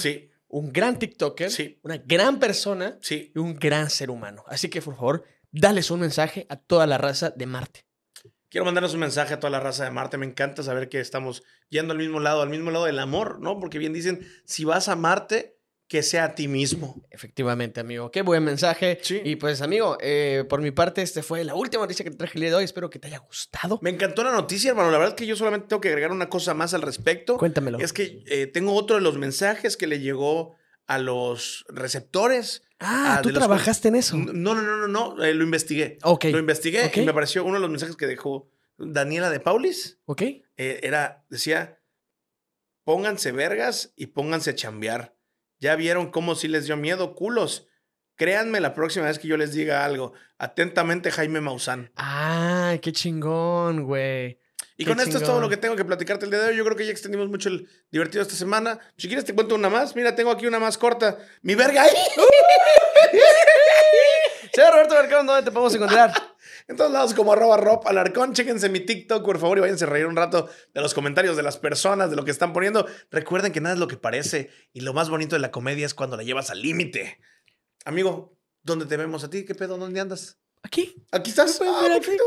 un 0.48 0.72
gran 0.72 1.00
TikToker, 1.00 1.52
una 1.82 1.98
gran 1.98 2.40
persona 2.40 2.98
y 3.10 3.38
un 3.38 3.56
gran 3.56 3.90
ser 3.90 4.10
humano. 4.10 4.44
Así 4.48 4.70
que, 4.70 4.82
por 4.82 4.96
favor, 4.96 5.24
dales 5.52 5.92
un 5.92 6.00
mensaje 6.00 6.46
a 6.50 6.56
toda 6.56 6.88
la 6.88 6.98
raza 6.98 7.32
de 7.32 7.46
Marte. 7.46 7.86
Quiero 8.52 8.66
mandarles 8.66 8.94
un 8.94 9.00
mensaje 9.00 9.34
a 9.34 9.40
toda 9.40 9.50
la 9.50 9.62
raza 9.62 9.86
de 9.86 9.92
Marte. 9.92 10.18
Me 10.18 10.26
encanta 10.26 10.62
saber 10.62 10.90
que 10.90 11.00
estamos 11.00 11.42
yendo 11.70 11.94
al 11.94 11.98
mismo 11.98 12.20
lado, 12.20 12.42
al 12.42 12.50
mismo 12.50 12.70
lado 12.70 12.84
del 12.84 13.00
amor, 13.00 13.40
¿no? 13.40 13.58
Porque 13.62 13.80
bien 13.80 13.94
dicen, 13.94 14.28
si 14.44 14.66
vas 14.66 14.90
a 14.90 14.98
Marte, 14.98 15.58
que 15.88 16.04
sea 16.04 16.26
a 16.26 16.36
ti 16.36 16.50
mismo. 16.50 17.02
Efectivamente, 17.12 17.80
amigo. 17.80 18.12
Qué 18.12 18.24
buen 18.24 18.44
mensaje. 18.44 19.00
Sí. 19.04 19.22
Y 19.24 19.38
pues, 19.38 19.62
amigo, 19.62 19.98
eh, 20.02 20.44
por 20.50 20.60
mi 20.62 20.72
parte, 20.72 21.02
este 21.02 21.24
fue 21.24 21.46
la 21.46 21.56
última 21.56 21.84
noticia 21.84 22.04
que 22.04 22.12
te 22.12 22.18
traje 22.18 22.34
el 22.36 22.42
día 22.42 22.50
de 22.50 22.56
hoy. 22.58 22.66
Espero 22.66 22.90
que 22.90 23.00
te 23.00 23.08
haya 23.08 23.20
gustado. 23.20 23.80
Me 23.82 23.90
encantó 23.90 24.22
la 24.22 24.34
noticia, 24.34 24.72
hermano. 24.72 24.92
La 24.92 24.98
verdad 24.98 25.14
es 25.14 25.18
que 25.18 25.26
yo 25.26 25.38
solamente 25.38 25.68
tengo 25.70 25.80
que 25.80 25.88
agregar 25.88 26.12
una 26.12 26.28
cosa 26.28 26.54
más 26.54 26.74
al 26.74 26.82
respecto. 26.82 27.38
Cuéntamelo. 27.38 27.80
Es 27.80 27.94
que 27.94 28.22
eh, 28.26 28.48
tengo 28.48 28.74
otro 28.74 28.98
de 28.98 29.02
los 29.02 29.18
mensajes 29.18 29.78
que 29.78 29.88
le 29.88 30.02
llegó 30.02 30.58
a 30.88 30.98
los 30.98 31.66
receptores. 31.70 32.64
Ah, 32.80 33.20
tú 33.22 33.32
trabajaste 33.32 33.90
en 33.90 33.96
eso. 33.96 34.18
No, 34.18 34.56
no, 34.56 34.62
no, 34.62 34.78
no, 34.78 34.88
no. 34.88 35.24
eh, 35.24 35.34
lo 35.34 35.44
investigué. 35.44 35.98
Ok. 36.04 36.26
Lo 36.26 36.40
investigué 36.40 36.86
ok. 36.86 36.98
y 36.98 37.06
me 37.06 37.14
pareció 37.14 37.44
uno 37.44 37.56
de 37.56 37.62
los 37.62 37.70
mensajes 37.70 37.96
que 37.96 38.08
dejó 38.08 38.50
Daniela 38.78 39.30
de 39.30 39.40
Paulis. 39.40 40.00
Ok. 40.06 40.22
eh, 40.22 40.44
era, 40.58 41.24
decía, 41.30 41.80
pónganse 42.84 43.32
vergas 43.32 43.94
y 43.96 44.08
pónganse 44.08 44.52
a 44.52 44.56
chambear. 44.56 45.16
Ya 45.60 45.76
vieron 45.76 46.10
cómo 46.10 46.36
sí 46.36 46.48
les 46.48 46.66
dio 46.66 46.76
miedo, 46.76 47.14
culos. 47.14 47.68
Créanme 48.16 48.60
la 48.60 48.74
próxima 48.74 49.06
vez 49.06 49.20
que 49.20 49.28
yo 49.28 49.38
les 49.38 49.54
diga 49.54 49.86
algo. 49.86 50.14
Atentamente, 50.38 51.12
Jaime 51.12 51.42
Maussan. 51.42 51.92
Ah, 51.96 52.76
qué 52.82 52.92
chingón, 52.92 53.84
güey. 53.84 54.40
Y 54.82 54.84
Qué 54.84 54.90
con 54.90 55.00
esto 55.00 55.20
es 55.20 55.24
todo 55.24 55.40
lo 55.40 55.48
que 55.48 55.58
tengo 55.58 55.76
que 55.76 55.86
platicarte 55.86 56.26
el 56.26 56.32
día 56.32 56.40
de 56.40 56.48
hoy. 56.48 56.58
Yo 56.58 56.66
creo 56.66 56.76
que 56.76 56.88
ya 56.88 56.92
extendimos 56.92 57.30
mucho 57.30 57.50
el 57.50 57.70
divertido 57.92 58.24
esta 58.24 58.34
semana. 58.34 58.80
Si 58.98 59.08
quieres 59.08 59.26
te 59.26 59.36
cuento 59.36 59.54
una 59.54 59.70
más. 59.70 59.96
Mira, 59.96 60.16
tengo 60.16 60.32
aquí 60.32 60.48
una 60.48 60.58
más 60.58 60.76
corta. 60.80 61.20
¡Mi 61.44 61.54
verga 61.54 61.84
ahí! 61.84 61.92
Señor 64.56 64.74
Roberto 64.74 64.96
Mercado, 64.96 65.24
¿dónde 65.24 65.44
te 65.44 65.52
podemos 65.52 65.76
encontrar? 65.76 66.12
En 66.68 66.78
todos 66.78 66.92
lados 66.92 67.14
como 67.14 67.32
arroba 67.32 67.58
Rob 67.58 67.88
Alarcón. 67.88 68.34
Chéquense 68.34 68.70
mi 68.70 68.80
TikTok, 68.80 69.24
por 69.24 69.38
favor, 69.38 69.60
y 69.60 69.62
váyanse 69.62 69.84
a 69.84 69.88
reír 69.88 70.08
un 70.08 70.16
rato 70.16 70.50
de 70.74 70.82
los 70.82 70.96
comentarios 70.96 71.38
de 71.38 71.44
las 71.44 71.58
personas, 71.58 72.10
de 72.10 72.16
lo 72.16 72.26
que 72.26 72.32
están 72.32 72.52
poniendo. 72.52 72.88
Recuerden 73.12 73.52
que 73.52 73.62
nada 73.62 73.76
es 73.76 73.80
lo 73.80 73.88
que 73.88 73.98
parece. 73.98 74.50
Y 74.74 74.82
lo 74.82 74.94
más 74.94 75.12
bonito 75.12 75.36
de 75.36 75.42
la 75.42 75.52
comedia 75.52 75.86
es 75.86 75.94
cuando 75.94 76.18
la 76.18 76.24
llevas 76.24 76.50
al 76.50 76.60
límite. 76.60 77.20
Amigo, 77.86 78.36
¿dónde 78.64 78.88
te 78.88 78.98
vemos 78.98 79.24
a 79.24 79.30
ti? 79.30 79.46
¿Qué 79.46 79.54
pedo? 79.54 79.78
¿Dónde 79.78 80.00
andas? 80.00 80.40
Aquí. 80.64 81.06
Aquí 81.12 81.30
estás. 81.30 81.62
Ah, 81.62 81.88
aquí. 81.96 82.18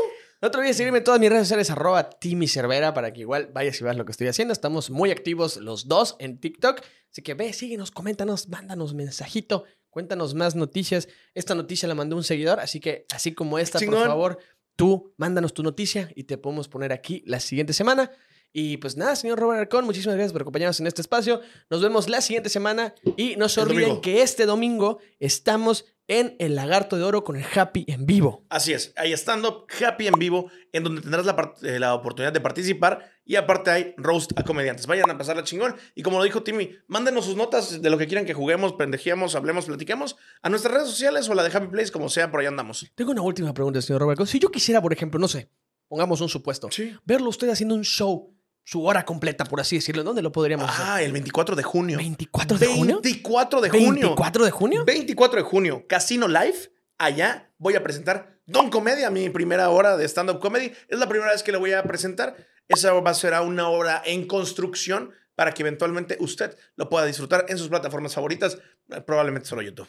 No 0.45 0.51
te 0.51 0.59
olvides 0.59 0.77
seguirme 0.77 0.99
en 0.99 1.03
todas 1.03 1.19
mis 1.19 1.31
redes 1.31 1.47
sociales, 1.47 1.71
arroba 1.71 2.07
Timmy 2.07 2.47
Cervera, 2.47 2.93
para 2.93 3.11
que 3.11 3.21
igual 3.21 3.49
vayas 3.51 3.81
y 3.81 3.83
veas 3.83 3.97
lo 3.97 4.05
que 4.05 4.11
estoy 4.11 4.27
haciendo. 4.27 4.51
Estamos 4.51 4.91
muy 4.91 5.09
activos 5.09 5.57
los 5.57 5.87
dos 5.87 6.15
en 6.19 6.39
TikTok. 6.39 6.81
Así 7.11 7.23
que 7.23 7.33
ve, 7.33 7.51
síguenos, 7.51 7.89
coméntanos, 7.89 8.47
mándanos 8.47 8.93
mensajito, 8.93 9.63
cuéntanos 9.89 10.35
más 10.35 10.53
noticias. 10.53 11.07
Esta 11.33 11.55
noticia 11.55 11.87
la 11.87 11.95
mandó 11.95 12.15
un 12.15 12.23
seguidor, 12.23 12.59
así 12.59 12.79
que 12.79 13.07
así 13.09 13.33
como 13.33 13.57
esta, 13.57 13.79
por 13.79 14.05
favor, 14.05 14.37
tú 14.75 15.15
mándanos 15.17 15.51
tu 15.51 15.63
noticia 15.63 16.11
y 16.13 16.25
te 16.25 16.37
podemos 16.37 16.67
poner 16.67 16.93
aquí 16.93 17.23
la 17.25 17.39
siguiente 17.39 17.73
semana. 17.73 18.11
Y 18.53 18.77
pues 18.77 18.97
nada, 18.97 19.15
señor 19.15 19.39
Robert 19.39 19.61
Arcón, 19.61 19.85
muchísimas 19.85 20.15
gracias 20.15 20.31
por 20.31 20.43
acompañarnos 20.43 20.79
en 20.79 20.85
este 20.85 21.01
espacio. 21.01 21.41
Nos 21.71 21.81
vemos 21.81 22.07
la 22.07 22.21
siguiente 22.21 22.49
semana 22.49 22.93
y 23.17 23.35
no 23.35 23.49
se 23.49 23.61
olviden 23.61 23.99
que 23.99 24.21
este 24.21 24.45
domingo 24.45 24.99
estamos 25.19 25.85
en 26.07 26.35
el 26.39 26.55
Lagarto 26.55 26.97
de 26.97 27.03
Oro 27.03 27.23
con 27.23 27.35
el 27.35 27.45
Happy 27.55 27.85
en 27.87 28.05
vivo. 28.05 28.45
Así 28.49 28.73
es, 28.73 28.93
hay 28.95 29.11
stand-up 29.13 29.65
happy 29.81 30.07
en 30.07 30.13
vivo, 30.19 30.51
en 30.71 30.83
donde 30.83 31.01
tendrás 31.01 31.25
la, 31.25 31.53
eh, 31.63 31.79
la 31.79 31.93
oportunidad 31.95 32.31
de 32.33 32.41
participar. 32.41 33.11
Y 33.27 33.37
aparte 33.37 33.71
hay 33.71 33.93
roast 33.97 34.37
a 34.37 34.43
comediantes. 34.43 34.85
Vayan 34.85 35.09
a 35.09 35.17
pasarla 35.17 35.43
chingón. 35.43 35.75
Y 35.95 36.03
como 36.03 36.19
lo 36.19 36.23
dijo 36.23 36.43
Timmy, 36.43 36.75
mándenos 36.87 37.25
sus 37.25 37.35
notas 37.35 37.81
de 37.81 37.89
lo 37.89 37.97
que 37.97 38.05
quieran 38.05 38.25
que 38.25 38.35
juguemos, 38.35 38.73
pendejemos, 38.73 39.33
hablemos, 39.33 39.65
platiquemos 39.65 40.15
a 40.43 40.49
nuestras 40.49 40.75
redes 40.75 40.89
sociales 40.89 41.27
o 41.27 41.33
la 41.33 41.41
de 41.41 41.55
Happy 41.55 41.67
Place, 41.67 41.91
como 41.91 42.07
sea, 42.09 42.29
por 42.29 42.39
ahí 42.41 42.45
andamos. 42.45 42.85
Tengo 42.93 43.11
una 43.11 43.23
última 43.23 43.51
pregunta, 43.53 43.81
señor 43.81 44.01
Roberto. 44.01 44.27
Si 44.27 44.37
yo 44.39 44.51
quisiera, 44.51 44.79
por 44.79 44.93
ejemplo, 44.93 45.19
no 45.19 45.27
sé, 45.27 45.49
pongamos 45.87 46.21
un 46.21 46.29
supuesto, 46.29 46.69
Sí. 46.71 46.95
verlo 47.03 47.29
usted 47.29 47.49
haciendo 47.49 47.73
un 47.73 47.83
show, 47.83 48.34
su 48.65 48.83
hora 48.83 49.05
completa, 49.05 49.45
por 49.45 49.61
así 49.61 49.75
decirlo, 49.77 50.03
¿dónde 50.03 50.23
lo 50.23 50.31
podríamos 50.31 50.67
hacer? 50.67 50.85
Ah, 50.87 51.01
el 51.03 51.11
24 51.11 51.55
de 51.55 51.63
junio. 51.63 51.99
¿24 51.99 52.57
de 52.57 52.65
junio? 52.65 52.99
24 53.01 53.61
de 53.61 53.69
junio. 53.69 54.15
¿24 54.15 54.43
de 54.43 54.51
junio? 54.51 54.85
24 54.85 55.37
de 55.37 55.43
junio, 55.43 55.85
Casino 55.87 56.27
Live. 56.27 56.71
Allá 56.97 57.51
voy 57.59 57.75
a 57.75 57.83
presentar 57.83 58.39
Don 58.47 58.71
Comedia, 58.71 59.11
mi 59.11 59.29
primera 59.29 59.69
hora 59.69 59.97
de 59.97 60.05
stand-up 60.07 60.39
comedy. 60.39 60.71
Es 60.87 60.97
la 60.97 61.07
primera 61.07 61.31
vez 61.31 61.43
que 61.43 61.51
le 61.51 61.59
voy 61.59 61.73
a 61.73 61.83
presentar. 61.83 62.35
Esa 62.67 62.91
va 62.93 63.11
a 63.11 63.13
ser 63.13 63.33
una 63.41 63.69
obra 63.69 64.01
en 64.03 64.25
construcción 64.25 65.11
para 65.35 65.51
que 65.51 65.63
eventualmente 65.63 66.17
usted 66.19 66.57
lo 66.75 66.89
pueda 66.89 67.05
disfrutar 67.05 67.45
en 67.49 67.57
sus 67.57 67.69
plataformas 67.69 68.13
favoritas, 68.13 68.57
eh, 68.89 69.01
probablemente 69.01 69.47
solo 69.47 69.61
YouTube. 69.61 69.87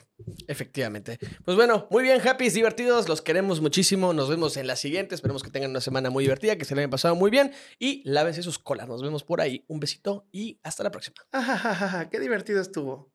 Efectivamente. 0.48 1.18
Pues 1.44 1.56
bueno, 1.56 1.86
muy 1.90 2.02
bien, 2.02 2.20
happy, 2.26 2.50
divertidos, 2.50 3.08
los 3.08 3.22
queremos 3.22 3.60
muchísimo. 3.60 4.12
Nos 4.12 4.28
vemos 4.28 4.56
en 4.56 4.66
la 4.66 4.76
siguiente. 4.76 5.14
Esperemos 5.14 5.42
que 5.42 5.50
tengan 5.50 5.70
una 5.70 5.80
semana 5.80 6.10
muy 6.10 6.24
divertida, 6.24 6.56
que 6.56 6.64
se 6.64 6.74
la 6.74 6.82
hayan 6.82 6.90
pasado 6.90 7.14
muy 7.14 7.30
bien 7.30 7.52
y 7.78 8.02
lávense 8.04 8.42
sus 8.42 8.58
colas. 8.58 8.88
Nos 8.88 9.02
vemos 9.02 9.24
por 9.24 9.40
ahí. 9.40 9.64
Un 9.68 9.80
besito 9.80 10.26
y 10.32 10.58
hasta 10.62 10.82
la 10.82 10.90
próxima. 10.90 11.16
Ajajaja, 11.32 12.10
qué 12.10 12.20
divertido 12.20 12.60
estuvo. 12.60 13.10